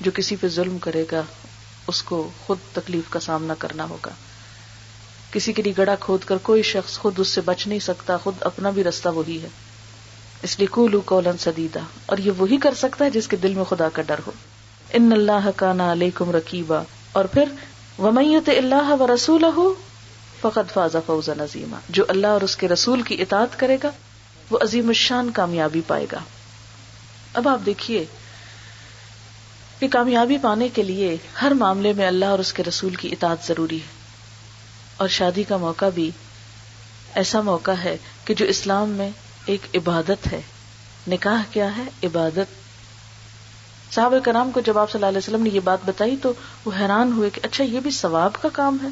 جو 0.00 0.10
کسی 0.14 0.36
پہ 0.36 0.48
ظلم 0.48 0.78
کرے 0.78 1.04
گا، 1.12 1.22
اس 1.86 2.02
کو 2.02 2.30
خود 2.46 2.58
تکلیف 2.72 3.10
کا 3.10 3.20
سامنا 3.20 3.54
کرنا 3.58 3.84
ہوگا۔ 3.84 4.10
کسی 5.32 5.52
کے 5.52 5.62
لیے 5.62 5.72
گڑا 5.78 5.94
کھود 5.94 6.24
کر 6.24 6.36
کوئی 6.42 6.62
شخص 6.62 6.98
خود 6.98 7.14
اس 7.16 7.28
سے 7.28 7.40
بچ 7.40 7.66
نہیں 7.66 7.78
سکتا، 7.78 8.16
خود 8.16 8.34
اپنا 8.40 8.70
بھی 8.70 8.84
رستہ 8.84 9.08
وہی 9.08 9.42
ہے۔ 9.42 9.48
اس 10.42 10.58
لیے 10.58 10.66
کولو 10.66 11.00
کولن 11.00 11.38
سدیدہ 11.38 11.80
اور 12.06 12.18
یہ 12.18 12.30
وہی 12.38 12.56
کر 12.56 12.74
سکتا 12.74 13.04
ہے 13.04 13.10
جس 13.10 13.28
کے 13.28 13.36
دل 13.36 13.54
میں 13.54 13.64
خدا 13.64 13.88
کا 13.88 14.02
ڈر 14.02 14.20
ہو۔ 14.26 14.32
ان 14.92 15.12
اللہ 15.12 15.48
کا 15.56 15.72
نا 15.72 15.92
علیکم 15.92 16.30
رقیبا 16.30 16.82
اور 17.12 17.24
پھر 17.24 17.44
ومیت 17.98 18.48
اللہ 18.48 19.02
و 19.02 19.14
رسول 19.14 19.44
ہو 19.44 19.74
فقط 20.40 20.72
فاضا 20.72 20.98
فوزا 21.06 21.32
نظیمہ 21.38 21.76
جو 21.88 22.04
اللہ 22.08 22.26
اور 22.26 22.40
اس 22.40 22.56
کے 22.56 22.68
رسول 22.68 23.02
کی 23.02 23.22
اطاعت 23.22 23.58
کرے 23.58 23.76
گا، 23.82 23.90
وہ 24.50 24.58
عظیم 24.62 24.88
الشان 24.88 25.30
کامیابی 25.30 25.80
پائے 25.86 26.06
گا۔ 26.12 26.18
اب 27.34 27.48
آپ 27.48 27.66
دیکھیے 27.66 28.04
کہ 29.84 29.88
کامیابی 29.88 30.38
پانے 30.38 30.68
کے 30.68 30.82
لیے 30.82 31.16
ہر 31.42 31.50
معاملے 31.50 31.92
میں 31.92 32.06
اللہ 32.06 32.24
اور 32.24 32.38
اس 32.38 32.52
کے 32.52 32.64
رسول 32.64 32.94
کی 32.94 33.08
اطاعت 33.08 33.46
ضروری 33.46 33.76
ہے۔ 33.76 34.04
اور 34.96 35.08
شادی 35.08 35.42
کا 35.42 35.56
موقع 35.56 35.84
بھی 35.94 36.10
ایسا 37.14 37.40
موقع 37.40 37.70
ہے 37.70 37.96
کہ 38.24 38.34
جو 38.34 38.44
اسلام 38.44 38.88
میں 38.88 39.10
ایک 39.46 39.76
عبادت 39.76 40.32
ہے۔ 40.32 40.40
نکاح 41.08 41.42
کیا 41.50 41.76
ہے؟ 41.76 41.82
عبادت۔ 42.02 42.64
صاحب 43.94 44.14
کرام 44.24 44.50
کو 44.50 44.60
جب 44.60 44.78
آپ 44.78 44.90
صلی 44.90 44.98
اللہ 44.98 45.06
علیہ 45.06 45.18
وسلم 45.18 45.42
نے 45.42 45.50
یہ 45.52 45.60
بات 45.60 45.78
بتائی 45.84 46.16
تو 46.22 46.32
وہ 46.64 46.70
حیران 46.78 47.12
ہوئے 47.12 47.30
کہ 47.30 47.40
اچھا 47.44 47.64
یہ 47.64 47.80
بھی 47.80 47.90
ثواب 47.90 48.42
کا 48.42 48.48
کام 48.52 48.76
ہے۔ 48.82 48.88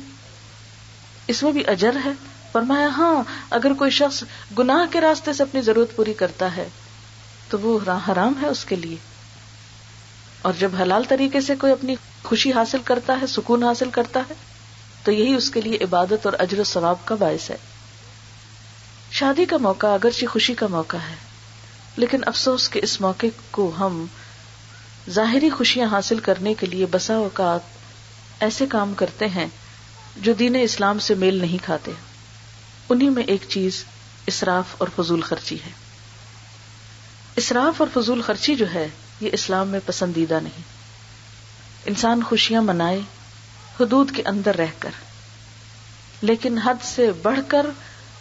اس 1.26 1.42
میں 1.42 1.52
بھی 1.52 1.62
اجر 1.66 1.96
ہے۔ 2.04 2.10
فرمایا 2.52 2.86
ہاں 2.86 3.22
اگر 3.50 3.72
کوئی 3.78 3.90
شخص 3.90 4.24
گناہ 4.58 4.92
کے 4.92 5.00
راستے 5.00 5.32
سے 5.32 5.42
اپنی 5.42 5.60
ضرورت 5.60 5.96
پوری 5.96 6.14
کرتا 6.14 6.56
ہے 6.56 6.68
تو 7.48 7.58
وہ 7.58 7.78
حرام 8.08 8.32
ہے 8.42 8.46
اس 8.46 8.64
کے 8.64 8.76
لیے۔ 8.76 9.11
اور 10.42 10.52
جب 10.58 10.70
حلال 10.80 11.04
طریقے 11.08 11.40
سے 11.40 11.56
کوئی 11.56 11.72
اپنی 11.72 11.94
خوشی 12.22 12.52
حاصل 12.52 12.78
کرتا 12.84 13.18
ہے، 13.20 13.26
سکون 13.26 13.64
حاصل 13.64 13.90
کرتا 13.90 14.20
ہے، 14.20 14.34
تو 15.04 15.12
یہی 15.12 15.34
اس 15.34 15.50
کے 15.50 15.60
لیے 15.60 15.78
عبادت 15.80 16.26
اور 16.26 16.32
اجر 16.38 16.60
و 16.60 16.64
ثواب 16.64 16.96
کا 17.04 17.14
باعث 17.14 17.50
ہے۔ 17.50 17.56
شادی 19.10 19.44
کا 19.44 19.56
موقع 19.56 19.86
اگرچہ 19.86 20.26
خوشی 20.26 20.54
کا 20.54 20.66
موقع 20.66 20.96
ہے، 20.96 21.14
لیکن 21.96 22.20
افسوس 22.26 22.70
کہ 22.70 22.80
اس 22.82 23.00
موقع 23.00 23.26
کو 23.50 23.72
ہم 23.78 24.06
ظاہری 25.10 25.50
خوشیاں 25.50 25.88
حاصل 25.88 26.18
کرنے 26.18 26.54
کے 26.54 26.66
لیے 26.66 26.86
بسا 26.86 27.14
اوقات 27.14 27.60
ایسے 28.40 28.66
کام 28.66 28.94
کرتے 28.94 29.28
ہیں 29.28 29.46
جو 30.16 30.32
دین 30.32 30.56
اسلام 30.62 30.98
سے 30.98 31.14
میل 31.14 31.34
نہیں 31.34 31.58
کھاتے۔ 31.64 31.90
انہیں 32.88 33.10
میں 33.10 33.22
ایک 33.22 33.40
چیز 33.48 33.84
اسراف 34.26 34.64
اور 34.78 34.88
فضول 34.96 35.20
خرچی 35.20 35.56
ہے۔ 35.66 35.70
اسراف 37.36 37.80
اور 37.80 37.88
فضول 37.94 38.22
خرچی 38.22 38.54
جو 38.54 38.74
ہے 38.74 38.88
یہ 39.22 39.30
اسلام 39.32 39.68
میں 39.68 39.80
پسندیدہ 39.86 40.38
نہیں۔ 40.42 40.62
انسان 41.86 42.22
خوشیاں 42.22 42.62
منائے، 42.62 43.00
حدود 43.80 44.10
کے 44.16 44.22
اندر 44.26 44.56
رہ 44.56 44.72
کر، 44.78 44.90
لیکن 46.22 46.58
حد 46.58 46.84
سے 46.84 47.10
بڑھ 47.22 47.40
کر، 47.48 47.66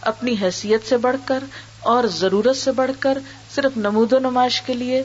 اپنی 0.00 0.34
حیثیت 0.42 0.88
سے 0.88 0.96
بڑھ 0.96 1.16
کر 1.24 1.44
اور 1.80 2.04
ضرورت 2.04 2.56
سے 2.56 2.72
بڑھ 2.72 2.90
کر، 2.98 3.18
صرف 3.54 3.76
نمود 3.76 4.12
و 4.12 4.18
نمائش 4.18 4.60
کے 4.62 4.74
لیے، 4.74 5.02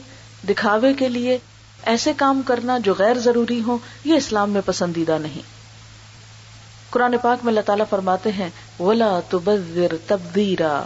دکھاوے 0.49 0.93
کے 0.93 1.09
لیے 1.09 1.37
ایسے 1.83 2.13
کام 2.17 2.41
کرنا 2.45 2.77
جو 2.77 2.93
غیر 2.97 3.17
ضروری 3.19 3.61
ہو 3.61 3.77
یہ 4.03 4.15
اسلام 4.15 4.51
میں 4.51 4.61
پسندیدہ 4.65 5.17
نہیں۔ 5.21 5.41
قرآن 6.89 7.15
پاک 7.21 7.37
میں 7.43 7.51
اللہ 7.51 7.65
تعالیٰ 7.65 7.85
فرماتے 7.89 8.31
ہیں، 8.31 8.49
ولا 8.79 9.19
تو 9.29 9.39
تبدیرا 10.07 10.83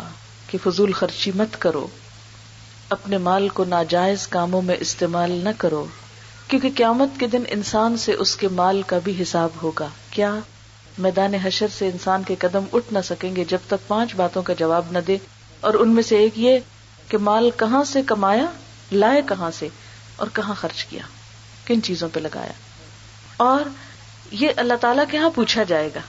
کہ 0.47 0.57
فضول 0.63 0.91
خرچی 0.91 1.31
مت 1.35 1.61
کرو۔ 1.61 1.87
اپنے 2.91 3.17
مال 3.17 3.49
کو 3.49 3.63
ناجائز 3.63 4.27
کاموں 4.27 4.61
میں 4.61 4.75
استعمال 4.79 5.31
نہ 5.31 5.49
کرو، 5.57 5.85
کیونکہ 6.47 6.69
قیامت 6.75 7.19
کے 7.19 7.27
دن 7.27 7.43
انسان 7.47 7.97
سے 7.97 8.13
اس 8.13 8.35
کے 8.35 8.47
مال 8.47 8.81
کا 8.81 8.97
بھی 9.03 9.21
حساب 9.21 9.49
ہوگا۔ 9.63 9.87
کیا 10.09 10.35
میدان 10.97 11.33
حشر 11.33 11.67
سے 11.77 11.87
انسان 11.87 12.23
کے 12.23 12.35
قدم 12.39 12.63
اٹھ 12.73 12.93
نہ 12.93 12.99
سکیں 13.05 13.35
گے 13.35 13.43
جب 13.45 13.57
تک 13.67 13.87
پانچ 13.87 14.15
باتوں 14.15 14.43
کا 14.43 14.53
جواب 14.53 14.85
نہ 14.91 14.99
دے؟ 15.07 15.17
اور 15.59 15.73
ان 15.73 15.89
میں 15.89 16.03
سے 16.03 16.17
ایک 16.17 16.39
یہ 16.39 16.59
کہ 17.07 17.17
مال 17.17 17.49
کہاں 17.57 17.83
سے 17.83 18.01
کمایا، 18.01 18.45
لائے 18.91 19.21
کہاں 19.27 19.51
سے، 19.51 19.67
اور 20.15 20.27
کہاں 20.33 20.53
خرچ 20.53 20.85
کیا، 20.85 21.01
کن 21.65 21.81
چیزوں 21.81 22.09
پہ 22.13 22.19
لگایا۔ 22.19 22.53
اور 23.37 23.61
یہ 24.31 24.49
اللہ 24.57 24.73
تعالیٰ 24.81 25.03
کے 25.11 25.17
یہاں 25.17 25.29
پوچھا 25.35 25.63
جائے 25.63 25.89
گا۔ 25.95 25.99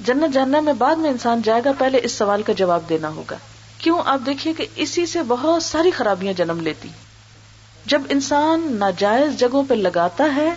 جنت 0.00 0.34
جاننا 0.34 0.60
میں 0.60 0.72
بعد 0.72 0.96
میں 0.96 1.10
انسان 1.10 1.42
جائے 1.42 1.62
گا، 1.64 1.70
پہلے 1.78 2.00
اس 2.02 2.12
سوال 2.12 2.42
کا 2.42 2.52
جواب 2.52 2.82
دینا 2.88 3.08
ہوگا۔ 3.08 3.36
کیوں 3.84 4.02
آپ 4.04 4.20
دیکھیے 4.26 4.54
کہ 4.54 4.66
اسی 4.76 5.06
سے 5.06 5.22
بہت 5.22 5.62
ساری 5.62 5.90
خرابیاں 5.90 6.32
جنم 6.32 6.60
لیتی 6.60 6.88
جب 7.86 8.02
انسان 8.08 8.76
ناجائز 8.78 9.38
جگہوں 9.38 9.62
پہ 9.68 9.74
لگاتا 9.74 10.34
ہے 10.36 10.54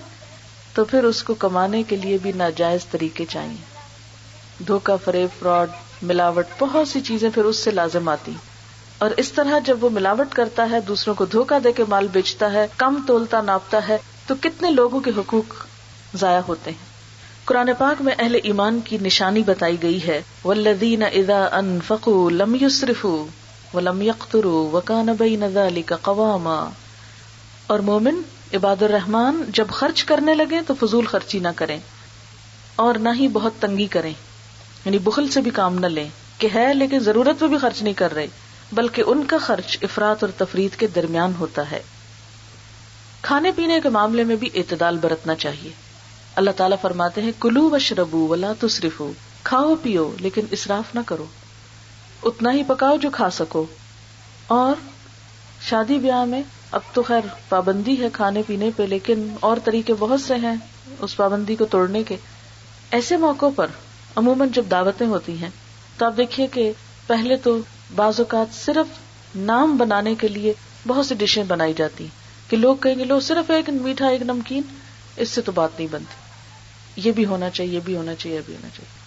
تو 0.74 0.86
پھر 0.86 1.04
اس 1.04 1.24
کو 1.24 1.34
کمانے 1.34 1.84
کے 1.84 1.96
لیے 1.96 2.18
بھی 2.22 2.32
ناجائز 2.32 2.86
طریقے 2.86 3.26
چاہیے۔ 3.26 3.56
دھوکا 4.68 4.96
فریب، 4.96 5.40
فراڈ، 5.40 5.70
ملاوٹ، 6.02 6.46
بہت 6.60 6.88
سی 6.88 7.02
چیزیں 7.02 7.30
پھر 7.30 7.46
اس 7.46 7.58
سے 7.58 7.72
لازم 7.72 8.10
آتی۔ 8.10 8.32
اور 8.98 9.12
اس 9.18 9.32
طرح 9.32 9.60
جب 9.60 9.84
وہ 9.84 9.90
ملاوٹ 9.90 10.34
کرتا 10.34 10.70
ہے، 10.72 10.80
دوسروں 10.80 11.16
کو 11.16 11.26
دھوکا 11.26 11.58
دے 11.64 11.72
کے 11.72 11.84
مال 11.90 12.08
بیچتا 12.08 12.52
ہے، 12.52 12.68
کم 12.78 13.04
تولتا 13.08 13.42
ناپتا 13.42 13.88
ہے، 13.88 13.98
تو 14.28 14.36
کتنے 14.42 14.72
لوگوں 14.72 15.00
کے 15.00 15.12
حقوق 15.18 15.54
ضائع 16.16 16.42
ہوتے 16.48 16.72
ہیں۔ 16.72 16.97
قرآن 17.48 17.70
پاک 17.78 18.02
میں 18.02 18.16
اہل 18.20 18.38
ایمان 18.44 18.80
کی 18.84 18.98
نشانی 19.02 19.44
بتائی 19.44 19.82
گئی 19.82 20.08
ہے 20.08 20.22
ولدین 20.46 21.04
ادا 21.04 21.48
ان 21.52 21.80
لم 22.32 22.56
یوسرف 22.62 23.06
و 23.06 23.80
لم 23.80 24.02
یخترو 24.02 24.70
وکان 24.74 25.06
بئی 25.06 25.36
نزالی 25.36 25.82
کا 25.82 25.96
اور 27.68 27.80
مومن، 27.80 28.16
عباد 28.54 28.82
الرحمان 28.82 29.44
جب 29.48 29.68
خرچ 29.68 30.04
کرنے 30.04 30.34
لگے 30.34 30.60
تو 30.68 30.74
فضول 30.80 31.06
خرچی 31.06 31.40
نہ 31.40 31.48
کریں 31.56 31.80
اور 32.76 32.96
نہ 32.96 33.10
ہی 33.20 33.28
بہت 33.28 33.54
تنگی 33.60 33.88
کریں۔ 33.88 34.14
یعنی 34.86 35.00
بخل 35.00 35.28
سے 35.28 35.42
بھی 35.42 35.52
کام 35.52 35.80
نہ 35.80 35.88
لیں 35.88 36.10
کہ 36.38 36.48
ہے 36.56 36.74
لیکن 36.74 37.00
ضرورت 37.00 37.42
میں 37.42 37.50
بھی 37.50 37.58
خرچ 37.58 37.82
نہیں 37.82 37.94
کر 37.94 38.14
رہے، 38.14 38.28
بلکہ 38.72 39.04
ان 39.06 39.26
کا 39.26 39.38
خرچ 39.38 39.78
افراد 39.82 40.16
اور 40.22 40.30
تفرید 40.38 40.76
کے 40.76 40.88
درمیان 40.88 41.32
ہوتا 41.40 41.72
ہے۔ 41.72 41.82
کھانے 43.22 43.52
پینے 43.56 43.80
کے 43.84 43.90
معاملے 43.90 44.24
میں 44.24 44.36
بھی 44.36 44.50
اعتدال 44.56 44.98
برتنا 44.98 45.36
چاہیے۔ 45.36 45.87
اللہ 46.38 46.52
تعالیٰ 46.52 46.78
فرماتے 46.82 47.22
ہیں، 47.22 47.32
کلو 47.40 47.70
و 47.70 47.80
شربو 47.80 48.28
ولا 48.28 48.54
تصرف 48.60 49.02
کھاؤ، 49.44 49.76
پیو، 49.82 50.16
لیکن 50.20 50.42
اسراف 50.52 50.96
نہ 50.96 51.00
کرو۔ 51.06 51.26
اتنا 52.24 52.52
ہی 52.52 52.64
پکاؤ 52.68 52.98
جو 52.98 53.10
کھا 53.10 53.30
سکو۔ 53.30 53.66
اور 54.48 54.76
شادی 55.62 55.98
بیاہ 55.98 56.26
میں 56.26 56.42
اب 56.72 56.82
تو 56.94 57.04
خیر 57.04 57.20
پابندی 57.50 58.00
ہے 58.00 58.08
کھانے 58.14 58.42
پینے 58.48 58.70
پہ، 58.76 58.84
لیکن 58.84 59.36
اور 59.40 59.58
طریقے 59.64 59.94
بہت 60.00 60.22
سے 60.22 60.36
ہیں 60.36 60.56
اس 61.00 61.18
پابندی 61.18 61.56
کو 61.56 61.66
توڑنے 61.66 62.04
کے۔ 62.04 62.16
ایسے 62.92 63.18
موقع 63.18 63.46
پر 63.56 63.68
عموماً 64.16 64.50
جب 64.54 64.66
دعوتیں 64.72 65.08
ہوتی 65.08 65.38
ہیں، 65.38 65.50
تو 65.98 66.06
آپ 66.06 66.14
دیکھیے 66.18 66.48
کہ 66.48 66.72
پہلے 67.08 67.38
تو 67.38 67.58
بعض 67.96 68.20
اوقات 68.20 68.56
صرف 68.56 69.00
نام 69.36 69.78
بنانے 69.78 70.16
کے 70.16 70.28
لیے 70.28 70.54
بہت 70.88 71.06
سی 71.06 71.16
ڈشیں 71.16 71.44
بنائی 71.44 71.74
جاتی 71.74 72.08
کہ 72.50 72.58
لوگ 72.58 72.76
کہیں 72.76 73.00
گے، 73.00 73.04
لو، 73.04 73.20
صرف 73.20 73.52
ایک 73.52 73.70
میٹھا، 73.70 74.08
ایک 74.08 74.22
نمکین، 74.22 74.62
اس 75.16 75.30
سے 75.30 75.42
تو 75.42 75.52
بات 75.52 75.70
نہیں 75.78 75.88
بنتی۔ 75.92 76.27
یہ 76.98 77.12
بھی 77.12 77.26
ہونا 77.26 77.50
چاہیے، 77.50 77.76
یہ 77.76 77.80
بھی 77.86 77.96
ہونا 77.96 78.16
چاہیے، 78.16 78.38
یہ 78.38 78.42
بھی 78.46 78.54
ہونا 78.54 78.70
چاہیے۔ 78.70 79.00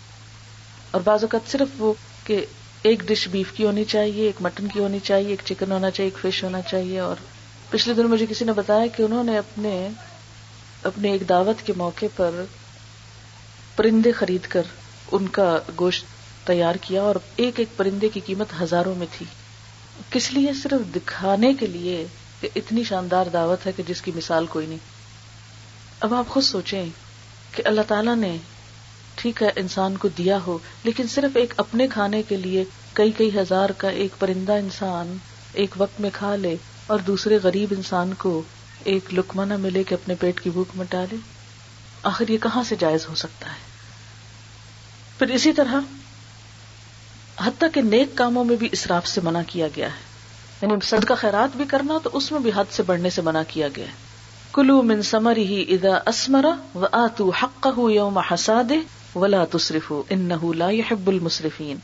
اور 0.90 1.00
بعض 1.00 1.24
اوقات 1.24 1.50
صرف 1.50 1.68
وہ 1.78 1.92
کہ 2.24 2.46
ایک 2.82 3.00
ڈش 3.00 3.28
بیف 3.28 3.52
کی 3.52 3.64
ہونی 3.64 3.84
چاہیے، 3.84 4.26
ایک 4.26 4.42
مٹن 4.42 4.68
کی 4.68 4.78
ہونی 4.78 4.98
چاہیے، 4.98 5.28
ایک 5.28 5.42
چکن 5.44 5.72
ہونا 5.72 5.90
چاہیے، 5.90 6.10
ایک 6.14 6.32
فش 6.32 6.44
ہونا 6.44 6.62
چاہیے۔ 6.62 7.00
اور 7.00 7.16
پچھلے 7.70 7.94
دن 7.94 8.06
مجھے 8.06 8.26
کسی 8.30 8.44
نے 8.44 8.52
بتایا 8.52 8.86
کہ 8.86 9.02
انہوں 9.02 9.24
نے 9.24 9.38
اپنے 9.38 9.88
اپنے 10.82 11.12
ایک 11.12 11.28
دعوت 11.28 11.66
کے 11.66 11.72
موقع 11.76 12.06
پر 12.16 12.44
پرندے 13.76 14.12
خرید 14.12 14.46
کر 14.46 14.62
ان 15.12 15.28
کا 15.28 15.58
گوشت 15.80 16.04
تیار 16.46 16.74
کیا 16.74 17.02
اور 17.02 17.14
ایک 17.36 17.54
ایک 17.58 17.68
پرندے 17.76 18.08
کی 18.08 18.20
قیمت 18.26 18.46
ہزاروں 18.62 18.94
میں 18.94 19.06
تھی۔ 19.12 19.26
کس 20.10 20.32
لیے؟ 20.32 20.52
صرف 20.62 20.96
دکھانے 20.96 21.54
کے 21.54 21.66
لیے 21.66 22.06
کہ 22.40 22.48
اتنی 22.56 22.84
شاندار 22.84 23.24
دعوت 23.32 23.66
ہے 23.66 23.72
کہ 23.72 23.82
جس 23.88 24.02
کی 24.02 24.12
مثال 24.16 24.46
کوئی 24.46 24.66
نہیں۔ 24.66 24.78
اب 26.00 26.14
آپ 26.14 26.28
خود 26.28 26.42
سوچیں۔ 26.42 26.88
کہ 27.52 27.62
اللہ 27.66 27.80
تعالیٰ 27.88 28.16
نے 28.16 28.36
ٹھیک 29.14 29.42
ہے 29.42 29.50
انسان 29.56 29.96
کو 29.96 30.08
دیا 30.08 30.38
ہو، 30.46 30.58
لیکن 30.84 31.06
صرف 31.08 31.36
ایک 31.36 31.54
اپنے 31.56 31.88
کھانے 31.88 32.22
کے 32.22 32.36
لیے 32.36 32.64
کئی 32.92 33.12
کئی 33.12 33.38
ہزار 33.38 33.70
کا 33.70 33.88
ایک 33.88 34.12
پرندہ 34.18 34.52
انسان 34.52 35.16
ایک 35.52 35.74
وقت 35.76 36.00
میں 36.00 36.10
کھا 36.12 36.36
لے 36.36 36.56
اور 36.86 36.98
دوسرے 36.98 37.38
غریب 37.42 37.74
انسان 37.76 38.14
کو 38.14 38.42
ایک 38.84 39.14
لکما 39.14 39.44
نہ 39.44 39.56
ملے 39.56 39.84
کہ 39.84 39.94
اپنے 39.94 40.14
پیٹ 40.14 40.40
کی 40.40 40.50
بھوک 40.50 40.68
مٹا 40.74 41.04
لے 41.10 41.16
آخر 42.02 42.28
یہ 42.28 42.38
کہاں 42.38 42.62
سے 42.62 42.76
جائز 42.78 43.08
ہو 43.08 43.14
سکتا 43.14 43.48
ہے؟ 43.48 43.58
پھر 45.18 45.28
اسی 45.28 45.52
طرح 45.52 45.74
حتیٰ 47.40 47.68
کہ 47.74 47.82
نیک 47.82 48.08
کاموں 48.14 48.44
میں 48.44 48.56
بھی 48.56 48.68
اسراف 48.72 49.06
سے 49.06 49.20
منع 49.20 49.40
کیا 49.46 49.66
گیا 49.76 49.86
ہے 49.86 50.08
یعنی 50.62 50.74
صدقہ 50.82 51.14
خیرات 51.14 51.56
بھی 51.56 51.64
کرنا 51.68 51.98
تو 52.02 52.10
اس 52.12 52.32
میں 52.32 52.40
بھی 52.40 52.50
حد 52.56 52.64
سے 52.70 52.82
بڑھنے 52.82 53.10
سے 53.10 53.22
منع 53.22 53.42
کیا 53.48 53.68
گیا 53.76 53.86
ہے۔ 53.86 54.09
کلو 54.52 54.82
من 54.82 55.02
سمر 55.02 55.36
ہی 55.36 55.64
ادا 55.68 55.96
اسمرا 56.06 56.54
و 56.74 56.86
آتو 56.92 57.30
حق 57.30 57.66
یوم 57.90 58.18
حساد 58.18 58.72
ولا 59.14 59.44
تصرف 59.44 59.92
ان 60.08 60.32
لا 60.56 60.70
يحب 60.70 61.08
المصرفین 61.08 61.76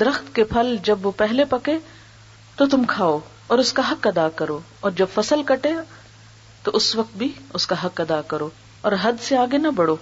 درخت 0.00 0.34
کے 0.34 0.44
پھل 0.44 0.76
جب 0.82 1.06
وہ 1.06 1.10
پہلے 1.16 1.44
پکے 1.44 1.76
تو 2.56 2.66
تم 2.66 2.84
کھاؤ 2.84 3.18
اور 3.46 3.58
اس 3.58 3.72
کا 3.72 3.82
حق 3.90 4.06
ادا 4.06 4.28
کرو، 4.28 4.58
اور 4.80 4.90
جب 4.90 5.06
فصل 5.14 5.42
کٹے 5.42 5.72
تو 6.62 6.70
اس 6.74 6.96
وقت 6.96 7.16
بھی 7.16 7.32
اس 7.54 7.66
کا 7.66 7.76
حق 7.84 8.00
ادا 8.00 8.20
کرو، 8.22 8.48
اور 8.80 8.92
حد 9.02 9.22
سے 9.22 9.36
آگے 9.36 9.58
نہ 9.58 9.68
بڑھو۔ 9.68 9.96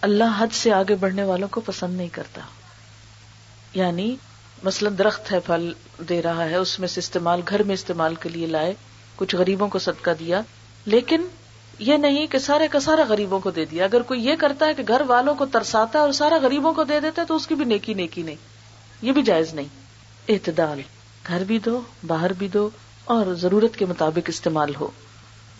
اللہ 0.00 0.38
حد 0.38 0.54
سے 0.54 0.72
آگے 0.72 0.94
بڑھنے 0.94 1.24
والوں 1.24 1.48
کو 1.48 1.60
پسند 1.60 1.96
نہیں 1.96 2.08
کرتا۔ 2.08 2.40
یعنی 3.74 4.16
مثلا 4.62 4.90
درخت 4.98 5.32
ہے، 5.32 5.40
پھل 5.40 5.72
دے 6.08 6.22
رہا 6.22 6.44
ہے، 6.44 6.56
اس 6.56 6.78
میں 6.80 6.88
سے 6.88 7.00
استعمال، 7.00 7.40
گھر 7.48 7.62
میں 7.62 7.74
استعمال 7.74 8.14
کے 8.14 8.28
لیے 8.28 8.46
لائے، 8.46 8.74
کچھ 9.16 9.36
غریبوں 9.36 9.68
کو 9.68 9.78
صدقہ 9.78 10.10
دیا 10.18 10.40
لیکن 10.86 11.22
یہ 11.78 11.96
نہیں 11.96 12.26
کہ 12.26 12.38
سارے 12.38 12.68
کا 12.68 12.80
سارا 12.80 13.02
غریبوں 13.08 13.40
کو 13.40 13.50
دے 13.50 13.64
دیا۔ 13.64 13.84
اگر 13.84 14.02
کوئی 14.02 14.26
یہ 14.26 14.34
کرتا 14.38 14.66
ہے 14.66 14.74
کہ 14.74 14.82
گھر 14.88 15.02
والوں 15.06 15.34
کو 15.34 15.46
ترساتا 15.46 15.98
ہے 15.98 16.04
اور 16.04 16.12
سارا 16.12 16.36
غریبوں 16.42 16.72
کو 16.72 16.84
دے 16.84 17.00
دیتا 17.00 17.22
ہے 17.22 17.26
تو 17.26 17.36
اس 17.36 17.46
کی 17.46 17.54
بھی 17.54 17.64
نیکی 17.64 17.94
نیکی 17.94 18.22
نہیں۔ 18.22 18.36
یہ 19.02 19.12
بھی 19.12 19.22
جائز 19.22 19.54
نہیں۔ 19.54 19.66
اعتدال، 20.28 20.80
گھر 21.26 21.44
بھی 21.44 21.58
دو، 21.58 21.80
باہر 22.06 22.32
بھی 22.32 22.48
دو، 22.48 22.70
اور 23.04 23.34
ضرورت 23.34 23.76
کے 23.76 23.86
مطابق 23.86 24.28
استعمال 24.28 24.74
ہو۔ 24.74 24.88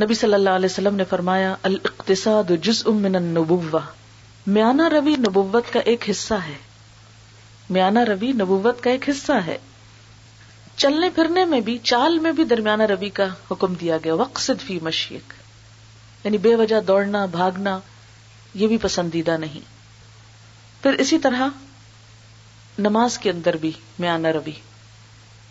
نبی 0.02 0.14
صلی 0.14 0.34
اللہ 0.34 0.50
علیہ 0.50 0.68
وسلم 0.70 0.94
نے 0.94 1.04
فرمایا، 1.04 1.54
الاقتصاد 1.62 2.50
جزء 2.62 2.90
من 2.90 3.16
النبوہ 3.16 3.78
میانہ 4.46 4.88
روی 4.88 5.14
نبوت 5.18 5.72
کا 5.72 5.80
ایک 5.80 6.10
حصہ 6.10 6.34
ہے۔ 6.34 6.56
میانہ 7.70 7.98
روی 7.98 8.32
نبوت 8.32 8.82
کا 8.82 8.90
ایک 8.90 9.08
حصہ 9.08 9.32
ہے۔ 9.32 9.58
چلنے 10.78 11.10
پھرنے 11.10 11.44
میں 11.44 11.60
بھی، 11.60 11.78
چال 11.82 12.18
میں 12.18 12.32
بھی 12.32 12.44
درمیانہ 12.44 12.82
روی 12.82 13.10
کا 13.10 13.26
حکم 13.50 13.74
دیا 13.74 13.98
گیا۔ 14.04 14.14
وقصد 14.14 14.60
فی 14.60 14.78
مشیق۔ 14.82 15.32
یعنی 16.24 16.38
بے 16.38 16.54
وجہ 16.54 16.80
دوڑنا، 16.80 17.26
بھاگنا، 17.26 17.80
یہ 18.54 18.66
بھی 18.66 18.76
پسندیدہ 18.76 19.36
نہیں۔ 19.36 19.60
پھر 20.82 20.92
اسی 20.92 21.18
طرح 21.18 21.48
نماز 22.78 23.18
کے 23.18 23.30
اندر 23.30 23.56
بھی 23.56 23.72
میانہ 23.98 24.28
روی۔ 24.28 24.52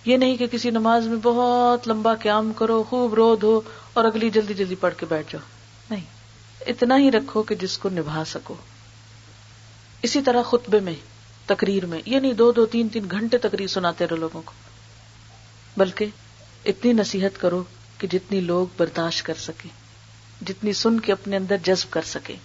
یہ 0.06 0.18
نہیں 0.18 0.38
کہ 0.38 0.48
کسی 0.48 0.70
نماز 0.70 1.08
میں 1.08 1.18
بہت 1.24 1.88
لمبا 1.88 2.16
قیام 2.16 2.54
کرو، 2.54 2.84
خوب 2.90 3.14
رو 3.14 3.36
دو 3.36 3.62
اور 3.94 4.06
اگلی 4.06 4.30
جلدی 4.30 4.54
جلدی 4.54 4.76
پڑھ 4.76 4.94
کے 4.98 5.06
بیٹھ 5.10 5.32
جاؤ۔ 5.34 5.42
نہیں۔ 5.90 6.06
اتنا 6.68 6.98
ہی 6.98 7.12
رکھو 7.12 7.44
کہ 7.44 7.56
جس 7.56 7.78
کو 7.78 7.90
نبھا 7.90 8.24
سکو۔ 8.26 8.56
اسی 10.02 10.22
طرح 10.22 10.42
خطبے 10.42 10.80
میں، 10.80 10.96
تقریر 11.46 11.86
میں 11.86 12.02
یہ 12.06 12.20
نہیں 12.20 12.34
دو 12.34 12.52
دو 12.52 12.66
تین 12.66 12.90
تین 12.90 13.06
گھنٹے 13.12 13.38
تقریر 13.38 13.68
سناتے 13.68 14.08
رہو 14.08 14.16
لوگوں 14.16 14.42
کو۔ 14.46 14.67
بلکہ 15.78 16.06
اتنی 16.66 16.94
نصیحت 16.94 17.42
کرو 17.42 17.64
کہ 17.98 18.08
جتنی 18.08 18.40
لوگ 18.40 18.68
برداشت 18.78 19.26
کر 19.26 19.34
سکے 19.34 19.70
جتنی 20.46 20.74
سن 20.74 21.00
کے 21.00 21.12
اپنے 21.12 21.36
اندر 21.36 21.58
جذب 21.64 21.94
کر 21.94 22.02
سکے 22.06 22.36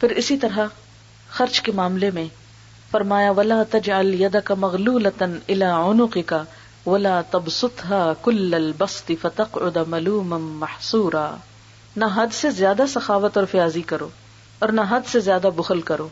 پھر 0.00 0.10
اسی 0.10 0.36
طرح 0.36 0.58
خرچ 1.30 1.60
کے 1.60 1.72
معاملے 1.72 2.10
میں 2.10 2.28
فرمایا، 2.90 3.30
ولا 3.30 3.62
تجعل 3.70 4.14
يدك 4.14 4.50
مغلولة 4.52 5.26
الى 5.48 5.64
عنقك 5.64 6.32
ولا 6.86 7.22
تبسطها 7.30 8.14
كل 8.22 8.54
البسط 8.54 9.12
فتقعد 9.20 9.76
ملوما 9.88 10.38
محسورا 10.38 11.24
نہ 11.96 12.04
حد 12.14 12.34
سے 12.34 12.50
زیادہ 12.50 12.84
سخاوت 12.88 13.36
اور 13.36 13.46
فیاضی 13.50 13.82
کرو 13.82 14.08
اور 14.58 14.68
نہ 14.68 14.80
حد 14.88 15.08
سے 15.12 15.20
زیادہ 15.20 15.50
بخل 15.56 15.80
کرو، 15.80 16.08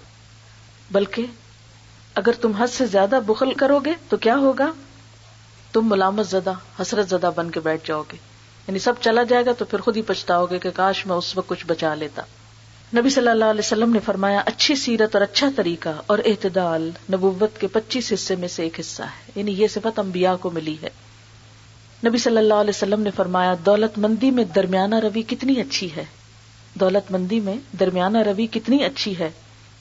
بلکہ 0.90 1.26
اگر 2.14 2.32
تم 2.40 2.52
حد 2.52 2.72
سے 2.72 2.86
زیادہ 2.86 3.20
بخل 3.26 3.52
کرو 3.54 3.78
گے 3.78 3.94
تو 4.08 4.16
کیا 4.16 4.36
ہوگا؟ 4.36 4.70
تم 5.72 5.88
ملامت 5.88 6.26
زدہ، 6.26 6.52
حسرت 6.82 7.08
زدہ 7.08 7.30
بن 7.36 7.50
کے 7.50 7.60
بیٹھ 7.60 7.88
جاؤ 7.88 8.02
گے۔ 8.12 8.16
یعنی 8.66 8.78
سب 8.78 8.92
چلا 9.00 9.22
جائے 9.22 9.46
گا 9.46 9.52
تو 9.52 9.64
پھر 9.64 9.80
خود 9.80 9.96
ہی 9.96 10.02
پچھتاؤ 10.02 10.46
گے 10.46 10.58
کہ 10.58 10.70
کاش 10.70 11.06
میں 11.06 11.16
اس 11.16 11.36
وقت 11.36 11.48
کچھ 11.48 11.66
بچا 11.66 11.94
لیتا۔ 11.94 12.22
نبی 12.96 13.10
صلی 13.10 13.28
اللہ 13.28 13.44
علیہ 13.44 13.58
وسلم 13.58 13.92
نے 13.92 13.98
فرمایا، 13.98 14.42
اچھی 14.46 14.74
سیرت 14.74 15.16
اور 15.16 15.22
اچھا 15.22 15.48
طریقہ 15.56 15.88
اور 16.06 16.18
اعتدال 16.18 16.90
نبوت 17.12 17.60
کے 17.60 17.66
پچیس 17.66 18.12
حصے 18.12 18.36
میں 18.36 18.48
سے 18.48 18.62
ایک 18.62 18.80
حصہ 18.80 19.02
ہے۔ 19.02 19.32
یعنی 19.34 19.52
یہ 19.52 19.68
صفت 19.68 19.98
انبیاء 19.98 20.34
کو 20.34 20.50
ملی 20.50 20.76
ہے۔ 20.82 20.90
نبی 22.06 22.18
صلی 22.18 22.36
اللہ 22.36 22.54
علیہ 22.54 22.70
وسلم 22.70 23.00
نے 23.00 23.10
فرمایا، 23.10 23.54
دولت 23.66 23.98
مندی 23.98 24.30
میں 24.30 24.44
درمیانہ 24.44 24.94
روی 24.94 25.22
کتنی 25.22 25.60
اچھی 25.60 25.96
ہے۔ 25.96 26.04
دولت 26.74 27.12
مندی 27.12 27.40
میں 27.40 27.56
درمیانہ 27.80 28.18
روی 28.18 28.46
کتنی 28.46 28.84
اچھی 28.84 29.18
ہے۔ 29.18 29.30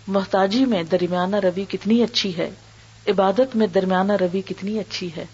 محتاجی 0.08 0.66
میں 0.66 0.84
درمیانہ 0.84 1.36
روی 1.36 1.66
کتنی 1.70 2.04
اچھی 2.04 2.38
ہے۔ 2.38 2.52
عبادت 3.08 3.56
میں 3.56 3.68
درمیانہ 3.68 4.14
روی 4.14 4.42
کتنی 4.42 4.80
اچھی 4.80 5.10
ہے۔ 5.18 5.26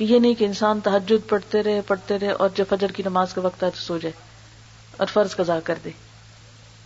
کہ 0.00 0.04
یہ 0.04 0.18
نہیں 0.18 0.34
کہ 0.34 0.44
انسان 0.44 0.80
تحجد 0.80 1.28
پڑھتے 1.28 1.62
رہے 1.62 1.80
پڑھتے 1.80 2.18
رہے 2.18 2.30
اور 2.30 2.48
جب 2.54 2.64
فجر 2.68 2.92
کی 2.92 3.02
نماز 3.02 3.34
کا 3.34 3.40
وقت 3.40 3.62
آئے 3.62 3.70
تو 3.70 3.80
سو 3.80 3.98
جائے 3.98 4.12
اور 4.96 5.06
فرض 5.06 5.36
قضا 5.36 5.60
کر 5.60 5.74
دے۔ 5.84 5.90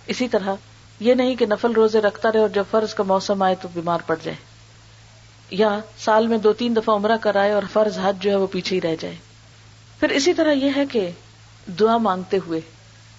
اسی 0.06 0.28
طرح 0.28 0.54
یہ 1.00 1.14
نہیں 1.14 1.34
کہ 1.34 1.46
نفل 1.46 1.72
روزے 1.72 2.00
رکھتا 2.00 2.32
رہے 2.32 2.40
اور 2.40 2.48
جب 2.48 2.64
فرض 2.70 2.94
کا 2.94 3.02
موسم 3.02 3.42
آئے 3.42 3.54
تو 3.60 3.68
بیمار 3.74 3.98
پڑ 4.06 4.16
جائے۔ 4.22 4.36
یا 5.50 5.78
سال 5.98 6.26
میں 6.26 6.38
دو 6.38 6.52
تین 6.52 6.76
دفعہ 6.76 6.94
عمرہ 6.94 7.16
کرائے 7.16 7.52
اور 7.52 7.62
فرض 7.72 7.98
حج 8.02 8.16
جو 8.22 8.30
ہے 8.30 8.36
وہ 8.36 8.46
پیچھے 8.46 8.76
ہی 8.76 8.80
رہ 8.80 8.96
جائے۔ 9.00 9.16
پھر 10.00 10.08
اسی 10.08 10.34
طرح 10.34 10.52
یہ 10.52 10.70
ہے 10.76 10.86
کہ 10.86 11.10
دعا 11.66 11.96
مانگتے 11.96 12.38
ہوئے 12.46 12.60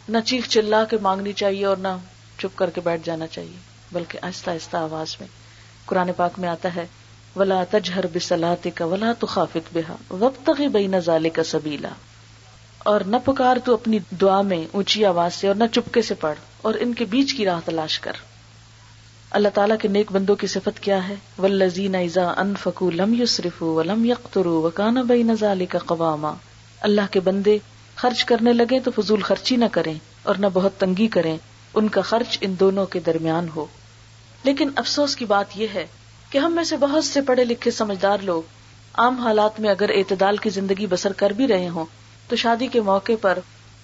نہ 0.10 0.18
چیخ 0.26 0.48
چلا 0.48 0.86
کے 0.86 0.98
مانگنی 1.02 1.34
چاہیے 1.34 1.66
اور 1.66 1.78
نہ 1.78 1.98
چپ 2.40 2.58
کر 2.58 2.70
کے 2.70 2.82
بیٹھ 2.82 3.02
جانا 3.06 3.28
چاہیے، 3.28 3.58
بلکہ 3.92 4.20
آہستہ 4.22 4.50
آہستہ 4.50 4.78
آواز 4.78 5.16
میں۔ 5.20 5.28
قرآن 5.86 6.14
پاک 6.14 6.40
میں 6.40 6.50
آتا 6.50 6.76
ہے 6.76 6.86
ولا 7.36 7.64
تجہر 7.70 8.06
بسلاتے 8.14 8.70
کا 8.70 8.86
ولا 8.86 9.14
تو 9.20 9.28
خافت 9.28 9.74
بےحا 9.74 9.96
وقت 10.10 10.50
بئی 10.72 10.88
نظالے 10.88 11.30
کا 11.30 11.44
سبیلا۔ 11.44 11.90
اور 12.78 13.02
نہ 13.02 13.16
پکار 13.26 13.58
تو 13.66 13.74
اپنی 13.74 14.00
دعا 14.22 14.42
میں 14.42 14.66
اونچی 14.72 15.06
آواز 15.06 15.34
سے 15.34 15.48
اور 15.48 15.56
نہ 15.56 15.64
چپکے 15.72 16.02
سے 16.02 16.14
پڑھ، 16.14 16.36
اور 16.62 16.74
ان 16.80 16.94
کے 16.94 17.06
بیچ 17.06 17.34
کی 17.34 17.46
راہ 17.46 17.60
تلاش 17.66 18.00
کر۔ 18.00 18.12
اللہ 19.32 19.48
تعالیٰ 19.54 19.78
کے 19.82 19.88
نیک 19.88 20.12
بندوں 20.12 20.36
کی 20.36 20.48
صفت 20.48 20.80
کیا 20.80 21.08
ہے؟ 21.08 21.16
ولزین 21.40 21.96
ایزا 21.96 22.34
ان 22.38 22.54
فکو 22.64 22.92
لم 22.92 23.14
یوسرف 23.14 23.64
ولم 23.64 24.06
یخترو 24.06 24.62
وکانا 24.62 25.02
بئی 25.02 25.24
نظال 25.24 25.66
کا 25.66 25.80
قواما۔ 25.80 26.34
اللہ 26.82 27.02
کے 27.12 27.20
بندے 27.20 27.58
خرچ 27.96 28.26
کرنے 28.26 28.54
لگے 28.54 28.80
تو 28.80 28.92
فضول 28.92 29.22
خرچی 29.22 29.56
نہ 29.56 29.66
کریں 29.72 29.94
اور 30.24 30.36
نہ 30.36 30.46
بہت 30.54 30.72
تنگی 30.78 31.08
کریں، 31.08 31.38
ان 31.74 31.88
کا 31.88 32.02
خرچ 32.02 32.38
ان 32.42 32.56
دونوں 32.60 32.86
کے 32.86 33.00
درمیان 33.00 33.48
ہو۔ 33.56 33.66
لیکن 34.44 34.70
افسوس 34.76 35.16
کی 35.16 35.26
بات 35.26 35.46
یہ 35.56 35.68
ہے 35.74 35.88
کہ 36.36 36.40
ہم 36.40 36.52
میں 36.52 36.64
سے 36.64 36.78
بہت 36.78 37.06
سے 37.06 37.22
پڑھے 37.22 37.44
لکھے 37.44 37.72
سمجھدار 37.72 38.18
لوگ 38.22 38.42
عام 38.94 39.20
حالات 39.20 39.60
میں 39.60 39.70
اگر 39.70 39.90
اعتدال 39.90 40.38
کی 40.38 40.50
زندگی 40.50 40.88
بسر 40.88 41.14
کر 41.14 41.30
بھی 41.30 41.48
رہے 41.48 41.68
ہوں 41.68 41.86
تو 42.28 42.36
شادی 42.36 42.68
کے 42.68 42.82
موقع 42.82 43.12
پر 43.22 43.40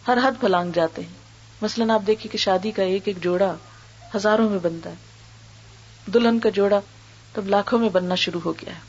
ہر 0.07 0.17
حد 0.23 0.31
پھلانگ 0.39 0.71
جاتے 0.71 1.01
ہیں۔ 1.01 1.13
مثلاً 1.61 1.89
آپ 1.89 2.01
دیکھیے 2.07 2.31
کہ 2.31 2.37
شادی 2.37 2.71
کا 2.71 2.83
ایک 2.83 3.01
ایک 3.05 3.23
جوڑا 3.23 3.55
ہزاروں 4.15 4.49
میں 4.49 4.59
بنتا 4.59 4.89
ہے۔ 4.89 4.95
دلہن 6.13 6.39
کا 6.39 6.49
جوڑا 6.49 6.79
تب 7.33 7.47
لاکھوں 7.47 7.79
میں 7.79 7.89
بننا 7.89 8.15
شروع 8.15 8.41
ہو 8.45 8.51
گیا 8.51 8.73
ہے۔ 8.73 8.79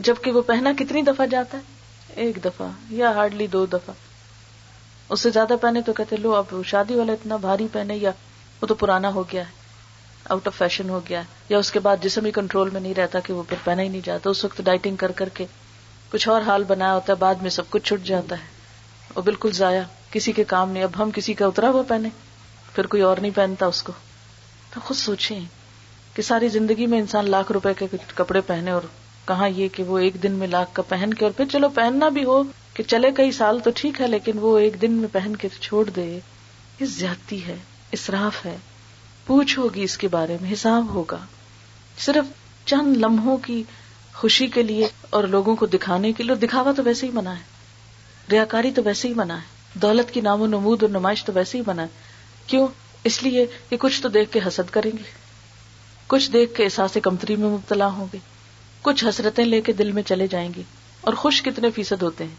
جبکہ 0.00 0.30
وہ 0.30 0.42
پہنا 0.42 0.72
کتنی 0.78 1.02
دفعہ 1.02 1.26
جاتا 1.26 1.58
ہے؟ 1.58 1.62
ایک 2.08 2.44
دفعہ 2.44 2.66
یا 2.90 3.14
ہارڈلی 3.14 3.46
دو 3.46 3.66
دفعہ۔ 3.66 3.94
اس 5.08 5.20
سے 5.20 5.30
زیادہ 5.30 5.54
پہنے 5.60 5.82
تو 5.82 5.92
کہتے 5.92 6.16
لو 6.16 6.34
اب 6.34 6.62
شادی 6.64 6.94
والا 6.94 7.12
اتنا 7.12 7.36
بھاری 7.36 7.66
پہنے 7.72 7.96
یا 7.96 8.10
وہ 8.62 8.66
تو 8.66 8.74
پرانا 8.74 9.08
ہو 9.08 9.22
گیا 9.22 9.42
ہے۔ 9.42 9.65
آؤٹ 10.28 10.46
آف 10.46 10.54
فیشن 10.56 10.88
ہو 10.88 11.00
گیا 11.08 11.22
یا 11.48 11.58
اس 11.58 11.72
کے 11.72 11.78
بعد 11.78 11.96
جسم 12.02 12.24
ہی 12.24 12.30
کنٹرول 12.30 12.70
میں 12.70 12.80
نہیں 12.80 12.94
رہتا 12.94 13.20
کہ 13.20 13.32
وہ 13.32 13.42
پھر 13.48 13.56
پہنا 13.64 13.82
ہی 13.82 13.88
نہیں 13.88 14.00
جاتا، 14.04 14.30
اس 14.30 14.44
وقت 14.44 14.60
ڈائٹنگ 14.64 14.96
کر 14.96 15.12
کر 15.12 15.28
کے 15.28 15.44
کچھ 16.10 16.28
اور 16.28 16.42
حال 16.42 16.64
بنایا 16.64 16.94
ہوتا 16.94 17.12
ہے، 17.12 17.18
بعد 17.18 17.34
میں 17.34 17.50
سب 17.50 17.70
کچھ 17.70 17.82
چھٹ 17.82 18.06
جاتا 18.06 18.38
ہے۔ 18.38 18.44
وہ 19.16 19.22
بالکل 19.22 19.52
ضائع، 19.52 19.82
کسی 20.10 20.32
کے 20.32 20.44
کام 20.44 20.70
نہیں۔ 20.70 20.82
اب 20.82 20.90
ہم 20.98 21.10
کسی 21.10 21.34
کا 21.34 21.46
اترا 21.46 21.70
ہوا 21.70 21.82
پہنے، 21.88 22.08
پھر 22.74 22.86
کوئی 22.86 23.02
اور 23.02 23.16
نہیں 23.16 23.30
پہنتا 23.34 23.66
اس 23.66 23.82
کو۔ 23.82 23.92
تو 24.74 24.80
خود 24.80 24.96
سوچیں 24.96 25.40
کہ 26.14 26.22
ساری 26.22 26.48
زندگی 26.48 26.86
میں 26.86 26.98
انسان 26.98 27.30
لاکھ 27.30 27.52
روپے 27.52 27.74
کے 27.78 27.86
کپڑے 28.14 28.40
پہنے 28.40 28.70
اور 28.70 28.82
کہاں 29.28 29.48
یہ 29.48 29.68
کہ 29.72 29.82
وہ 29.82 29.98
ایک 29.98 30.22
دن 30.22 30.32
میں 30.32 30.48
لاکھ 30.48 30.70
کا 30.72 30.82
پہن 30.88 31.14
کے 31.14 31.24
اور 31.24 31.32
پھر 31.32 31.44
چلو 31.52 31.68
پہننا 31.68 32.08
بھی 32.08 32.24
ہو 32.24 32.42
کہ 32.74 32.82
چلے 32.82 33.10
کئی 33.10 33.32
سال 33.32 33.60
تو 33.60 33.70
ٹھیک 33.74 34.00
ہے، 34.00 34.06
لیکن 34.06 34.32
وہ 34.38 34.58
ایک 34.58 34.82
دن 34.82 34.92
میں 34.92 35.08
پہن 35.12 35.36
کے 35.36 35.48
چھوڑ 35.60 35.90
دے۔ 35.90 36.18
یہ 36.80 36.86
زیادتی 36.86 37.46
ہے، 37.46 37.56
اسراف 37.92 38.46
ہے۔ 38.46 38.56
پوچھ 39.26 39.58
ہوگی 39.58 39.82
اس 39.82 39.98
کے 39.98 40.08
بارے 40.08 40.36
میں، 40.40 40.52
حساب 40.52 40.88
ہوگا۔ 40.88 41.18
صرف 41.98 42.24
چند 42.66 42.96
لمحوں 42.96 43.38
کی 43.38 43.62
خوشی 44.14 44.46
کے 44.46 44.62
لیے 44.62 44.88
اور 45.10 45.24
لوگوں 45.24 45.56
کو 45.56 45.66
دکھانے 45.66 46.12
کے 46.12 46.22
لیے 46.22 46.34
دکھاوا 46.34 46.72
تو 46.72 46.82
ویسے 46.82 47.06
ہی 47.06 47.12
منع 47.12 47.30
ہے۔ 47.30 47.42
ریاکاری 48.30 48.70
تو 48.70 48.82
ویسے 48.84 49.08
ہی 49.08 49.14
منع 49.14 49.34
ہے۔ 49.34 49.78
دولت 49.78 50.10
کی 50.10 50.20
نام 50.20 50.40
و 50.40 50.46
نمود 50.46 50.82
اور 50.82 50.90
نمائش 50.90 51.24
تو 51.24 51.32
ویسے 51.32 51.58
ہی 51.58 51.62
منع 51.66 51.82
ہے۔ 51.82 51.86
کیوں؟ 52.46 52.68
اس 53.04 53.22
لیے 53.22 53.46
کہ 53.68 53.76
کچھ 53.76 54.02
تو 54.02 54.08
دیکھ 54.08 54.32
کے 54.32 54.40
حسد 54.46 54.70
کریں 54.70 54.98
گے۔ 54.98 55.02
کچھ 56.06 56.30
دیکھ 56.30 56.54
کے 56.54 56.64
احساس 56.64 56.98
کمتری 57.02 57.36
میں 57.36 57.48
مبتلا 57.48 57.86
ہوں 57.86 58.06
گے۔ 58.12 58.18
کچھ 58.82 59.04
حسرتیں 59.04 59.44
لے 59.44 59.60
کے 59.60 59.72
دل 59.72 59.92
میں 59.92 60.02
چلے 60.02 60.26
جائیں 60.26 60.50
گے۔ 60.56 60.62
اور 61.00 61.14
خوش 61.14 61.42
کتنے 61.42 61.70
فیصد 61.70 62.02
ہوتے 62.02 62.24
ہیں۔ 62.24 62.34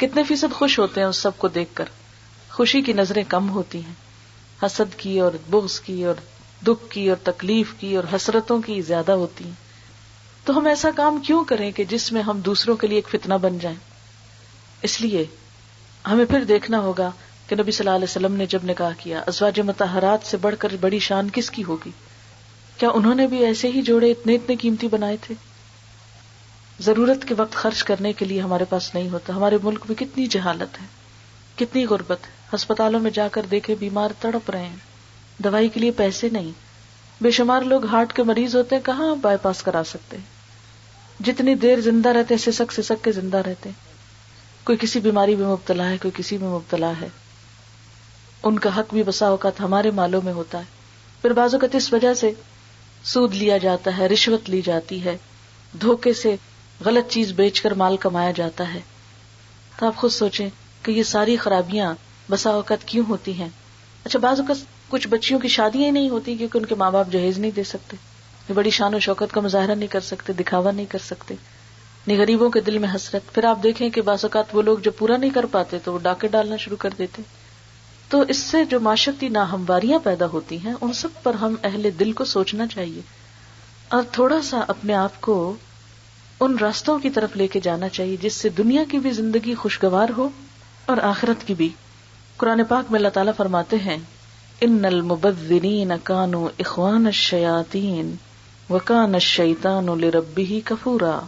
کتنے 0.00 0.22
فیصد 0.24 0.52
خوش 0.52 0.78
ہوتے 0.78 1.00
ہیں 1.00 1.08
اس 1.08 1.16
سب 1.16 1.38
کو 1.38 1.48
دیکھ 1.48 1.70
کر۔ 1.74 1.84
خوشی 2.52 2.82
کی 2.82 2.92
نظریں 2.92 3.24
کم 3.28 3.50
ہوتی 3.50 3.84
ہیں۔ 3.84 4.03
حسد 4.62 4.98
کی 4.98 5.20
اور 5.20 5.32
بغض 5.50 5.80
کی 5.80 6.04
اور 6.04 6.14
دکھ 6.66 6.90
کی 6.90 7.08
اور 7.08 7.16
تکلیف 7.22 7.74
کی 7.78 7.96
اور 7.96 8.04
حسرتوں 8.16 8.62
کی 8.62 8.80
زیادہ 8.80 9.12
ہوتی 9.12 9.44
ہیں۔ 9.44 9.64
تو 10.44 10.58
ہم 10.58 10.66
ایسا 10.66 10.90
کام 10.96 11.20
کیوں 11.26 11.44
کریں 11.44 11.72
کہ 11.72 11.84
جس 11.84 12.12
میں 12.12 12.22
ہم 12.22 12.40
دوسروں 12.40 12.76
کے 12.76 12.86
لیے 12.86 12.98
ایک 12.98 13.08
فتنہ 13.08 13.34
بن 13.34 13.58
جائیں؟ 13.58 13.76
اس 14.82 15.00
لیے 15.00 15.24
ہمیں 16.06 16.24
پھر 16.24 16.44
دیکھنا 16.44 16.78
ہوگا 16.78 17.10
کہ 17.48 17.56
نبی 17.56 17.70
صلی 17.70 17.86
اللہ 17.86 17.96
علیہ 17.96 18.10
وسلم 18.10 18.34
نے 18.34 18.46
جب 18.46 18.58
نکاح 18.64 18.90
کیا، 18.98 19.20
ازواج 19.26 19.60
متحرات 19.60 20.26
سے 20.26 20.36
بڑھ 20.36 20.54
کر 20.58 20.68
بڑی 20.80 20.98
شان 20.98 21.28
کس 21.32 21.50
کی 21.50 21.64
ہوگی؟ 21.64 21.90
کیا 22.76 22.88
انہوں 22.88 23.14
نے 23.14 23.26
بھی 23.26 23.44
ایسے 23.44 23.68
ہی 23.68 23.82
جوڑے 23.82 24.10
اتنے 24.10 24.34
اتنے 24.34 24.56
قیمتی 24.56 24.88
بنائے 24.88 25.16
تھے؟ 25.20 25.34
ضرورت 26.80 27.28
کے 27.28 27.34
وقت 27.34 27.52
خرچ 27.52 27.84
کرنے 27.84 28.12
کے 28.12 28.24
لیے 28.24 28.40
ہمارے 28.40 28.64
پاس 28.68 28.94
نہیں 28.94 29.10
ہوتا۔ 29.10 29.36
ہمارے 29.36 29.58
ملک 29.62 29.84
میں 29.88 29.96
کتنی 29.96 30.26
جہالت 30.26 30.80
ہے، 30.80 30.86
کتنی 31.56 31.86
غربت 31.86 32.26
ہے۔ 32.26 32.33
ہسپتالوں 32.54 33.00
میں 33.00 33.10
جا 33.10 33.28
کر 33.28 33.42
دیکھے 33.50 33.74
بیمار 33.74 34.10
تڑپ 34.20 34.50
رہے 34.50 34.64
ہیں۔ 34.64 34.76
دوائی 35.38 35.68
کے 35.68 35.80
لیے 35.80 35.90
پیسے 35.90 36.28
نہیں۔ 36.28 36.50
بے 37.20 37.30
شمار 37.30 37.62
لوگ 37.62 37.86
ہارٹ 37.86 38.12
کے 38.12 38.22
مریض 38.22 38.56
ہوتے 38.56 38.76
ہیں، 38.76 38.82
کہاں 38.82 39.16
بائی 39.16 39.38
پاس 39.42 39.62
کرا 39.62 39.84
سکتے؟ 39.84 40.16
جتنی 41.20 41.54
دیر 41.54 41.80
زندہ 41.80 42.08
رہتے، 42.08 42.36
سسک 42.36 42.72
سسک 42.72 43.04
کے 43.04 43.12
زندہ 43.12 43.36
رہتے۔ 43.36 43.70
کوئی 44.64 44.78
کسی 44.78 45.00
بیماری 45.00 45.36
میں 45.36 45.46
مبتلا 45.46 45.90
ہے، 45.90 45.98
کوئی 45.98 46.12
کسی 46.16 46.38
میں 46.38 46.48
مبتلا 46.48 46.92
ہے۔ 47.00 47.08
ان 48.42 48.58
کا 48.58 48.76
حق 48.76 48.92
بھی 48.92 49.02
بسا 49.02 49.26
اوقات 49.26 49.60
ہمارے 49.60 49.90
مالوں 49.90 50.20
میں 50.24 50.32
ہوتا 50.32 50.58
ہے۔ 50.58 50.64
پھر 51.22 51.30
بعض 51.30 51.54
اوقات 51.54 51.74
اس 51.74 51.92
وجہ 51.92 52.14
سے 52.14 52.30
سود 53.04 53.34
لیا 53.34 53.58
جاتا 53.58 53.98
ہے، 53.98 54.06
رشوت 54.06 54.50
لی 54.50 54.62
جاتی 54.62 55.04
ہے۔ 55.04 55.16
دھوکے 55.80 56.12
سے 56.12 56.36
غلط 56.84 57.12
چیز 57.12 57.32
بیچ 57.32 57.60
کر 57.60 57.70
مال 57.70 57.96
کمایا 57.96 58.30
جاتا 58.30 58.74
ہے۔ 58.74 58.80
تو 59.78 59.86
آپ 59.86 59.96
خود 59.96 60.10
سوچیں 60.10 60.48
کہ 60.82 60.90
یہ 60.90 61.02
ساری 61.02 61.36
خرابیاں 61.36 61.94
بسا 62.30 62.50
اوقات 62.50 62.84
کیوں 62.84 63.04
ہوتی 63.08 63.32
ہیں؟ 63.32 63.48
اچھا 64.04 64.18
بعض 64.18 64.40
اوقات 64.40 64.56
کچھ 64.88 65.08
بچیوں 65.08 65.40
کی 65.40 65.48
شادیاں 65.48 65.84
ہی 65.84 65.90
نہیں 65.90 66.08
ہوتی 66.08 66.36
کیونکہ 66.36 66.58
ان 66.58 66.66
کے 66.66 66.74
ماں 66.74 66.90
باپ 66.90 67.12
جہیز 67.12 67.38
نہیں 67.38 67.50
دے 67.50 67.64
سکتے۔ 67.64 67.96
بڑی 68.54 68.70
شان 68.70 68.94
و 68.94 68.98
شوکت 68.98 69.34
کا 69.34 69.40
مظاہرہ 69.40 69.74
نہیں 69.74 69.88
کر 69.88 70.00
سکتے، 70.00 70.32
دکھاوا 70.32 70.70
نہیں 70.70 70.86
کر 70.86 70.98
سکتے۔ 70.98 71.34
نہیں 72.06 72.18
غریبوں 72.18 72.50
کے 72.50 72.60
دل 72.60 72.78
میں 72.78 72.88
حسرت۔ 72.94 73.34
پھر 73.34 73.44
آپ 73.44 73.62
دیکھیں 73.62 73.90
کہ 73.90 74.02
بعض 74.02 74.18
اوقات 74.22 74.44
وہ 74.52 74.62
لوگ 74.62 74.78
جو 74.78 74.90
پورا 74.90 75.16
نہیں 75.16 75.30
کر 75.30 75.46
پاتے 75.46 75.78
تو 75.84 75.92
وہ 75.92 75.98
ڈاکے 75.98 76.28
ڈالنا 76.28 76.56
شروع 76.56 76.76
کر 76.76 76.90
دیتے۔ 76.98 77.22
تو 78.08 78.24
اس 78.28 78.36
سے 78.36 78.64
جو 78.64 78.80
معاشرتی 78.80 79.28
ناہمواریاں 79.28 79.98
پیدا 79.98 80.26
ہوتی 80.26 80.58
ہیں، 80.58 80.74
ان 80.80 80.92
سب 80.92 81.08
پر 81.22 81.34
ہم 81.34 81.54
اہل 81.62 81.90
دل 81.98 82.12
کو 82.12 82.24
سوچنا 82.24 82.66
چاہیے۔ 82.66 83.00
اور 83.88 84.02
تھوڑا 84.12 84.42
سا 84.42 84.60
اپنے 84.68 84.94
آپ 84.94 85.20
کو 85.20 85.54
ان 86.40 86.56
راستوں 86.58 86.98
کی 86.98 87.10
طرف 87.10 87.36
لے 87.36 87.48
کے 87.48 87.60
جانا 87.60 87.88
چاہیے، 87.88 88.16
جس 88.22 88.34
سے 88.34 88.48
دنیا 88.48 88.82
کی 88.90 88.98
بھی 88.98 89.10
زندگی 89.10 89.54
خوشگوار 89.54 90.08
ہو 90.16 90.28
اور 90.86 90.96
آخرت 91.02 91.46
کی 91.46 91.54
بھی۔ 91.54 91.68
قرآن 92.36 92.64
پاک 92.64 92.90
میں 92.90 92.98
اللہ 92.98 93.08
تعالیٰ 93.08 93.32
فرماتے 93.36 93.76
ہیں 93.76 93.96
ان 94.60 94.84
المبذرین 94.84 95.92
کانو 96.02 96.48
اخوان 96.58 97.06
الشیاطین 97.06 98.14
وکان 98.70 99.14
الشیطان 99.14 99.86
لربہ 99.86 100.60
کفورا 100.64 101.20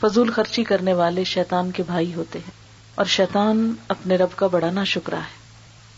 فضول 0.00 0.30
خرچی 0.30 0.64
کرنے 0.64 0.92
والے 0.92 1.24
شیطان 1.24 1.70
کے 1.70 1.82
بھائی 1.82 2.14
ہوتے 2.14 2.38
ہیں 2.38 2.50
اور 2.94 3.04
شیطان 3.04 3.74
اپنے 3.88 4.16
رب 4.16 4.28
کا 4.36 4.46
بڑا 4.46 4.70
نا 4.70 4.84
شکرا 4.84 5.18
ہے۔ 5.18 5.38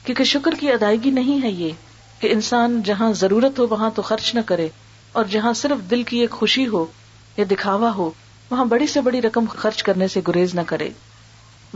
کیونکہ 0.04 0.24
شکر 0.24 0.54
کی 0.60 0.72
ادائیگی 0.72 1.10
نہیں 1.10 1.42
ہے 1.42 1.50
یہ 1.50 1.70
کہ 2.18 2.32
انسان 2.32 2.82
جہاں 2.84 3.12
ضرورت 3.12 3.58
ہو 3.58 3.66
وہاں 3.70 3.90
تو 3.94 4.02
خرچ 4.02 4.34
نہ 4.34 4.40
کرے 4.46 4.68
اور 5.12 5.24
جہاں 5.24 5.52
صرف 5.52 5.90
دل 5.90 6.02
کی 6.02 6.18
ایک 6.18 6.30
خوشی 6.30 6.66
ہو 6.66 6.86
یا 7.36 7.44
دکھاوا 7.50 7.94
ہو، 7.94 8.10
وہاں 8.50 8.64
بڑی 8.64 8.86
سے 8.86 9.00
بڑی 9.00 9.22
رقم 9.22 9.44
خرچ 9.48 9.82
کرنے 9.82 10.08
سے 10.08 10.20
گریز 10.28 10.54
نہ 10.54 10.60
کرے۔ 10.66 10.90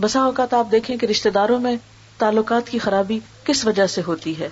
بسا 0.01 0.21
اوقات 0.21 0.55
آپ 0.55 0.67
دیکھیں 0.73 0.97
کہ 0.97 1.07
رشتے 1.07 1.31
داروں 1.31 1.61
میں 1.61 1.77
تعلقات 2.19 2.69
کی 2.69 2.79
خرابی 2.79 3.19
کس 3.45 3.67
وجہ 3.67 3.87
سے 3.87 4.03
ہوتی 4.07 4.39
ہے؟ 4.39 4.49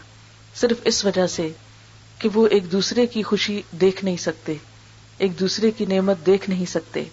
صرف 0.55 0.77
اس 0.85 1.05
وجہ 1.05 1.27
سے 1.27 1.53
کہ 2.18 2.29
وہ 2.35 2.46
ایک 2.46 2.72
دوسرے 2.72 3.07
کی 3.07 3.22
خوشی 3.22 3.62
دیکھ 3.81 4.05
نہیں 4.05 4.16
سکتے، 4.16 4.55
ایک 5.18 5.40
دوسرے 5.40 5.70
کی 5.70 5.85
نعمت 5.85 6.27
دیکھ 6.27 6.50
نہیں 6.50 6.66
سکتے۔ 6.66 7.05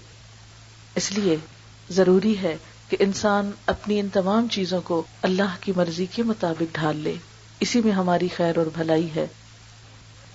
اس 0.95 1.11
لیے 1.11 1.35
ضروری 1.89 2.37
ہے 2.37 2.57
کہ 2.89 2.97
انسان 2.99 3.51
اپنی 3.65 3.99
ان 3.99 4.09
تمام 4.09 4.47
چیزوں 4.51 4.81
کو 4.81 5.03
اللہ 5.21 5.55
کی 5.59 5.71
مرضی 5.75 6.05
کے 6.05 6.23
مطابق 6.23 6.63
ڈھال 6.71 6.97
لے۔ 6.97 7.13
اسی 7.59 7.81
میں 7.85 7.91
ہماری 7.91 8.27
خیر 8.37 8.57
اور 8.57 8.65
بھلائی 8.73 9.07
ہے۔ 9.15 9.27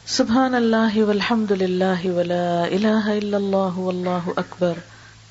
سبحان 0.07 0.55
اللہ 0.55 0.99
والحمد 0.99 1.51
للہ 1.51 2.07
ولا 2.11 2.63
الہ 2.63 3.07
الا 3.07 3.37
اللہ 3.37 3.79
واللہ 3.79 4.29
اکبر۔ 4.37 4.73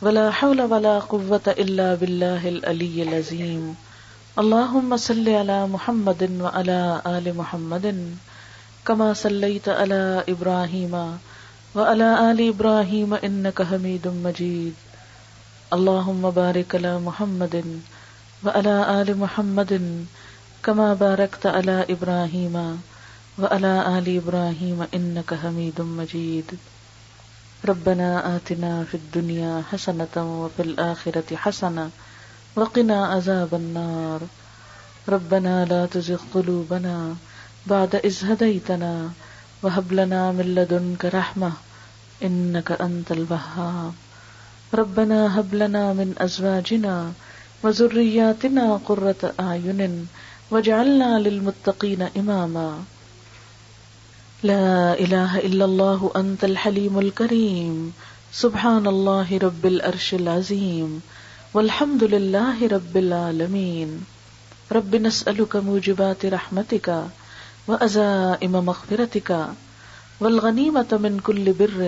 ولا 0.02 0.30
حول 0.44 0.60
ولا 0.60 1.00
قوة 1.00 1.50
الا 1.58 1.96
باللہ 1.96 2.48
العلی 2.48 3.02
العظیم۔ 3.02 3.72
اللہم 4.38 4.96
صلی 5.00 5.36
علی 5.40 5.60
محمد 5.70 6.24
وعلی 6.40 6.82
آل 7.04 7.32
محمد 7.36 7.86
کما 8.84 9.14
صلیت 9.14 9.70
علی 9.70 10.32
ابراہیم 10.32 10.96
وعلی 11.76 12.10
آل 12.18 12.50
ابراہیم 12.50 13.16
انکا 13.22 13.64
حمید 13.72 14.06
مجید. 14.06 14.86
اللهم 15.76 16.30
بارك 16.32 16.76
على 16.76 17.00
محمد 17.00 17.56
وعلى 18.44 18.76
آل 19.02 19.18
محمد 19.18 19.72
كما 20.64 20.94
باركت 20.94 21.46
على 21.46 21.86
إبراهيم 21.90 22.56
وعلى 23.40 23.74
آل 23.98 24.08
إبراهيم 24.18 24.84
إنك 24.94 25.34
حميد 25.34 25.82
مجيد 25.82 26.56
ربنا 27.68 28.36
آتنا 28.36 28.84
في 28.92 28.98
الدنيا 28.98 29.64
حسنة 29.72 30.16
وفي 30.42 30.62
الآخرة 30.62 31.36
حسنة 31.36 31.90
وقنا 32.56 33.06
عذاب 33.06 33.54
النار. 33.54 34.22
ربنا 35.10 35.66
لا 35.66 35.86
تزغ 35.86 36.22
قلوبنا 36.34 37.16
بعد 37.68 37.96
إذ 37.96 38.32
هديتنا 38.32 39.10
وهب 39.64 39.94
لنا 39.94 40.32
من 40.32 40.56
لدنك 40.56 41.06
رحمة 41.06 41.52
إنك 42.24 42.72
أنت 42.72 43.12
الوهاب. 43.12 43.94
ربنا 44.74 45.40
هب 45.40 45.56
لنا 45.56 45.94
من 45.94 46.16
ازواجنا 46.18 47.12
وذرياتنا 47.64 48.80
قرة 48.86 49.34
اعين 49.40 50.08
واجعلنا 50.52 51.20
للمتقين 51.20 52.02
اماما 52.18 52.84
لا 54.44 54.94
اله 54.94 55.40
الا 55.40 55.66
الله 55.66 56.12
انت 56.16 56.44
الحليم 56.44 57.00
الكريم. 57.00 57.94
سبحان 58.34 58.88
الله 58.88 59.38
رب 59.38 59.66
العرش 59.66 60.14
العظيم. 60.14 61.02
والحمد 61.56 62.04
لله 62.04 62.68
رب 62.68 62.96
العالمين 62.98 63.92
رب 64.78 64.96
نسألك 64.96 65.54
موجبات 65.56 66.26
رحمتك 66.26 66.88
وأزائم 67.68 68.54
مغفرتك 68.70 69.30
والغنيمة 70.22 70.92
من 71.06 71.14
كل 71.28 71.54
بر 71.60 71.80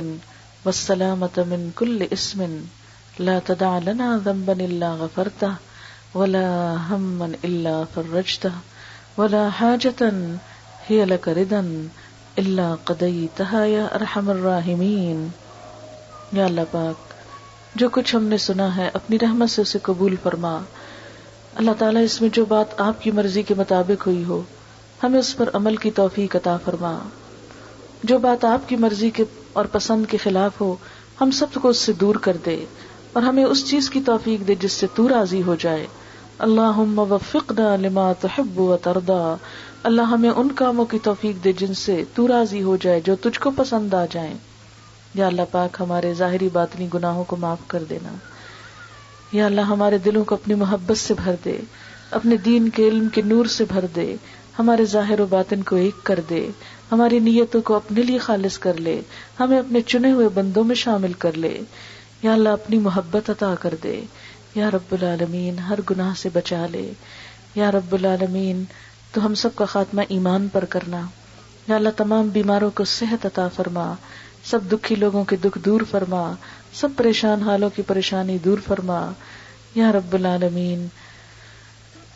والسلامة 0.65 1.35
من 1.51 1.71
كل 1.79 2.03
اسم 2.03 2.39
لا 3.19 3.39
تدع 3.39 3.77
لنا 3.77 4.07
ذنبا 4.25 4.53
إلا 4.53 4.89
غفرته 5.01 5.53
ولا 6.13 6.47
هما 6.89 7.27
إلا 7.45 7.75
فرجته 7.95 8.53
ولا 9.17 9.49
حاجة 9.49 10.01
هي 10.87 11.05
لك 11.05 11.27
ردا 11.27 11.89
إلا 12.39 12.67
قضيتها 12.85 13.65
يا 13.65 13.95
أرحم 13.95 14.29
الراحمين 14.29 15.19
یا 16.37 16.45
اللہ 16.45 16.61
پاک 16.71 17.06
جو 17.77 17.89
کچھ 17.89 18.15
ہم 18.15 18.23
نے 18.23 18.37
سنا 18.37 18.77
ہے، 18.77 18.89
اپنی 18.93 19.17
رحمت 19.21 19.49
سے 19.49 19.61
اسے 19.61 19.79
قبول 19.81 20.15
فرما۔ 20.23 20.59
اللہ 21.55 21.71
تعالیٰ 21.79 22.03
اس 22.03 22.21
میں 22.21 22.29
جو 22.29 22.45
بات 22.45 22.81
آپ 22.81 23.01
کی 23.01 23.11
مرضی 23.11 23.43
کے 23.43 23.53
مطابق 23.57 24.07
ہوئی 24.07 24.23
ہو، 24.23 24.41
ہمیں 25.03 25.19
اس 25.19 25.37
پر 25.37 25.49
عمل 25.53 25.75
کی 25.75 25.91
توفیق 25.91 26.35
عطا 26.35 26.57
فرما۔ 26.57 26.99
جو 28.03 28.17
بات 28.17 28.45
آپ 28.45 28.69
کی 28.69 28.75
مرضی 28.75 29.09
کے 29.09 29.23
اور 29.53 29.65
پسند 29.65 30.05
کے 30.05 30.17
خلاف 30.17 30.61
ہو، 30.61 30.75
ہم 31.21 31.31
سب 31.31 31.45
کو 31.61 31.69
اس 31.69 31.77
سے 31.77 31.93
دور 31.93 32.15
کر 32.15 32.37
دے 32.45 32.65
اور 33.13 33.23
ہمیں 33.23 33.43
اس 33.43 33.69
چیز 33.69 33.89
کی 33.89 34.01
توفیق 34.05 34.47
دے 34.47 34.55
جس 34.55 34.71
سے 34.71 34.87
تو 34.93 35.09
راضی 35.09 35.43
ہو 35.43 35.55
جائے۔ 35.59 35.87
اللہ 36.39 36.77
وفقنا 36.97 37.75
لما 37.75 38.13
تحب 38.13 38.59
و 38.59 38.77
تردا 38.77 39.35
اللہ 39.83 40.01
ہمیں 40.01 40.29
ان 40.29 40.51
کاموں 40.51 40.85
کی 40.85 40.99
توفیق 40.99 41.43
دے 41.43 41.51
جن 41.51 41.73
سے 41.73 42.03
تو 42.13 42.27
راضی 42.27 42.63
ہو 42.63 42.77
جائے 42.81 43.01
جو 43.05 43.15
تجھ 43.15 43.39
کو 43.39 43.51
پسند 43.55 43.93
آ 43.93 44.05
جائیں۔ 44.11 44.33
یا 45.17 45.27
اللہ 45.27 45.41
پاک 45.51 45.77
ہمارے 45.79 46.13
ظاہری 46.13 46.49
باطنی 46.53 46.87
گناہوں 46.93 47.23
کو 47.23 47.35
معاف 47.35 47.57
کر 47.67 47.83
دینا۔ 47.89 48.09
یا 49.31 49.45
اللہ 49.45 49.61
ہمارے 49.61 49.97
دلوں 49.97 50.25
کو 50.25 50.35
اپنی 50.35 50.53
محبت 50.53 50.97
سے 50.97 51.13
بھر 51.13 51.35
دے، 51.45 51.57
اپنے 52.11 52.37
دین 52.37 52.69
کے 52.69 52.87
علم 52.87 53.09
کے 53.09 53.21
نور 53.21 53.45
سے 53.45 53.65
بھر 53.69 53.85
دے، 53.95 54.15
ہمارے 54.59 54.85
ظاہر 54.85 55.19
و 55.19 55.25
باطن 55.25 55.63
کو 55.63 55.75
ایک 55.75 56.03
کر 56.03 56.19
دے، 56.29 56.49
ہماری 56.91 57.19
نیتوں 57.19 57.61
کو 57.61 57.75
اپنے 57.75 58.01
لیے 58.01 58.17
خالص 58.17 58.57
کر 58.57 58.73
لے، 58.73 59.01
ہمیں 59.39 59.59
اپنے 59.59 59.81
چنے 59.81 60.11
ہوئے 60.11 60.29
بندوں 60.29 60.63
میں 60.63 60.75
شامل 60.75 61.13
کر 61.13 61.31
لے۔ 61.33 61.59
یا 62.23 62.33
اللہ 62.33 62.49
اپنی 62.49 62.77
محبت 62.77 63.29
عطا 63.29 63.55
کر 63.59 63.75
دے۔ 63.83 64.01
یا 64.55 64.71
رب 64.71 64.91
العالمین 64.91 65.59
ہر 65.59 65.79
گناہ 65.89 66.13
سے 66.17 66.29
بچا 66.33 66.65
لے۔ 66.71 66.91
یا 67.55 67.71
رب 67.71 67.93
العالمین 67.93 68.63
تو 69.13 69.25
ہم 69.25 69.35
سب 69.35 69.49
کا 69.55 69.65
خاتمہ 69.65 70.01
ایمان 70.09 70.47
پر 70.51 70.65
کرنا۔ 70.65 71.01
یا 71.67 71.75
اللہ 71.75 71.89
تمام 71.97 72.27
بیماروں 72.27 72.71
کو 72.75 72.85
صحت 72.85 73.25
عطا 73.25 73.47
فرما۔ 73.47 73.93
سب 74.49 74.59
دکھی 74.71 74.95
لوگوں 74.95 75.23
کے 75.23 75.35
دکھ 75.35 75.57
دور 75.65 75.81
فرما، 75.91 76.33
سب 76.73 76.89
پریشان 76.97 77.43
حالوں 77.43 77.69
کی 77.75 77.81
پریشانی 77.81 78.37
دور 78.37 78.57
فرما۔ 78.67 79.11
یا 79.75 79.91
رب 79.91 80.13
العالمین، 80.13 80.87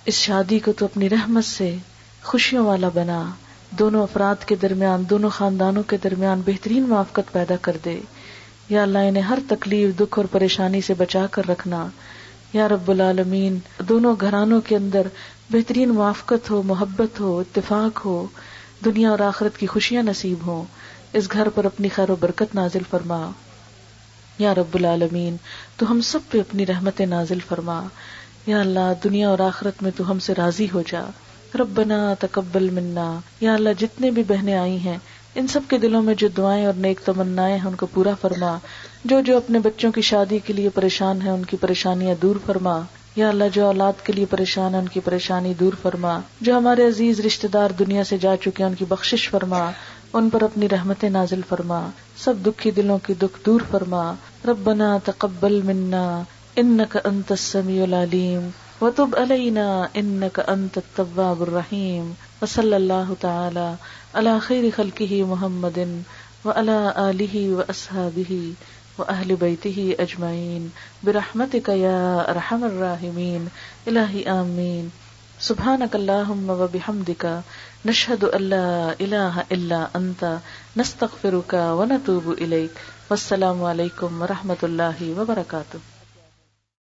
اس 0.05 0.13
شادی 0.13 0.59
کو 0.59 0.71
تو 0.71 0.85
اپنی 0.85 1.09
رحمت 1.09 1.45
سے 1.45 1.75
خوشیوں 2.23 2.65
والا 2.65 2.89
بنا۔ 2.93 3.29
دونوں 3.71 4.03
افراد 4.03 4.45
کے 4.45 4.55
درمیان، 4.55 5.03
دونوں 5.09 5.29
خاندانوں 5.29 5.83
کے 5.83 5.97
درمیان 6.03 6.41
بہترین 6.45 6.83
موافقت 6.83 7.33
پیدا 7.33 7.55
کر 7.61 7.77
دے۔ 7.85 7.99
یا 8.69 8.83
اللہ، 8.83 8.97
انہیں 8.97 9.23
ہر 9.23 9.39
تکلیف، 9.49 9.99
دکھ 9.99 10.19
اور 10.19 10.25
پریشانی 10.31 10.81
سے 10.81 10.93
بچا 10.93 11.25
کر 11.31 11.49
رکھنا۔ 11.49 11.87
یا 12.53 12.67
رب 12.67 12.91
العالمین، 12.91 13.59
دونوں 13.89 14.15
گھرانوں 14.21 14.61
کے 14.61 14.75
اندر 14.75 15.07
بہترین 15.51 15.89
موافقت 15.89 16.49
ہو، 16.49 16.61
محبت 16.61 17.19
ہو، 17.19 17.39
اتفاق 17.39 18.05
ہو، 18.05 18.27
دنیا 18.85 19.09
اور 19.09 19.19
آخرت 19.19 19.57
کی 19.57 19.67
خوشیاں 19.67 20.03
نصیب 20.03 20.47
ہوں۔ 20.47 20.63
اس 21.13 21.31
گھر 21.31 21.49
پر 21.49 21.65
اپنی 21.65 21.89
خیر 21.89 22.09
و 22.09 22.15
برکت 22.19 22.55
نازل 22.55 22.79
فرما۔ 22.89 23.31
یا 24.39 24.55
رب 24.55 24.75
العالمین، 24.75 25.35
تو 25.77 25.91
ہم 25.91 26.01
سب 26.01 26.19
پہ 26.31 26.39
اپنی 26.39 26.65
رحمت 26.65 27.01
نازل 27.01 27.39
فرما۔ 27.47 27.83
یا 28.47 28.59
اللہ، 28.59 28.93
دنیا 29.03 29.29
اور 29.29 29.39
آخرت 29.39 29.83
میں 29.83 29.91
تو 29.97 30.11
ہم 30.11 30.19
سے 30.19 30.33
راضی 30.37 30.67
ہو 30.73 30.83
جا۔ 30.87 31.05
ربنا 31.59 32.13
تقبل 32.19 32.69
منا۔ 32.69 33.19
یا 33.41 33.53
اللہ، 33.53 33.69
جتنے 33.79 34.11
بھی 34.11 34.23
بہنیں 34.27 34.53
آئی 34.53 34.77
ہیں، 34.77 34.97
ان 35.35 35.47
سب 35.47 35.59
کے 35.69 35.77
دلوں 35.77 36.03
میں 36.03 36.13
جو 36.13 36.27
دعائیں 36.27 36.65
اور 36.65 36.73
نیک 36.73 36.99
تمنا 37.05 37.47
ہیں، 37.47 37.59
ان 37.65 37.75
کو 37.75 37.85
پورا 37.85 38.09
فرما۔ 38.21 38.57
جو 39.05 39.21
جو 39.21 39.37
اپنے 39.37 39.59
بچوں 39.59 39.91
کی 39.91 40.01
شادی 40.01 40.39
کے 40.39 40.53
لیے 40.53 40.69
پریشان 40.69 41.21
ہیں، 41.21 41.29
ان 41.29 41.45
کی 41.45 41.57
پریشانیاں 41.57 42.15
دور 42.21 42.35
فرما۔ 42.45 42.81
یا 43.15 43.29
اللہ، 43.29 43.43
جو 43.53 43.65
اولاد 43.65 44.05
کے 44.05 44.13
لیے 44.13 44.25
پریشان 44.25 44.73
ہے 44.73 44.79
ان 44.79 44.87
کی 44.87 44.99
پریشانی 44.99 45.53
دور 45.59 45.73
فرما۔ 45.81 46.19
جو 46.41 46.57
ہمارے 46.57 46.87
عزیز 46.87 47.19
رشتے 47.19 47.47
دار 47.47 47.69
دنیا 47.69 48.03
سے 48.03 48.17
جا 48.17 48.37
چکے 48.37 48.63
ہیں، 48.63 48.69
ان 48.69 48.75
کی 48.75 48.85
بخشش 48.85 49.29
فرما۔ 49.29 49.71
ان 50.13 50.29
پر 50.29 50.41
اپنی 50.41 50.69
رحمت 50.69 51.03
نازل 51.03 51.41
فرما، 51.49 51.89
سب 52.17 52.33
دکھی 52.45 52.71
دلوں 52.71 52.97
کی 52.97 53.13
دکھ 53.13 53.45
دور 53.45 53.61
فرما۔ 53.71 54.13
ربنا 54.47 54.97
تقبل 55.05 55.61
منا 55.61 56.23
انك 56.55 56.97
انت 57.05 57.31
السميع 57.31 57.83
العليم 57.83 58.49
وتب 58.81 59.15
علينا 59.15 59.87
انك 59.95 60.39
انت 60.47 60.77
التواب 60.77 61.41
الرحيم 61.41 62.11
وصلى 62.41 62.75
الله 62.75 63.13
تعالى 63.19 63.73
على 64.13 64.39
خير 64.39 64.69
خلقه 64.75 65.23
محمد 65.23 65.79
وعلى 66.45 66.93
اله 66.97 67.53
واصحابه 67.55 68.53
واهل 68.97 69.35
بيته 69.35 69.95
اجمعين 69.99 70.63
برحمتك 71.03 71.69
يا 71.69 72.25
ارحم 72.31 72.63
الراحمين 72.63 73.45
الهي 73.87 74.23
امين 74.31 74.89
سبحانك 75.41 75.95
اللهم 75.95 76.49
وبحمدك 76.49 77.41
نشهد 77.85 78.23
ان 78.23 78.41
لا 78.41 78.95
اله 79.01 79.45
الا 79.51 79.89
انت 79.95 80.37
نستغفرك 80.77 81.53
ونتوب 81.53 82.31
اليك 82.31 82.75
والسلام 83.09 83.63
عليكم 83.63 84.21
ورحمه 84.21 84.61
الله 84.63 85.15
وبركاته. 85.19 85.79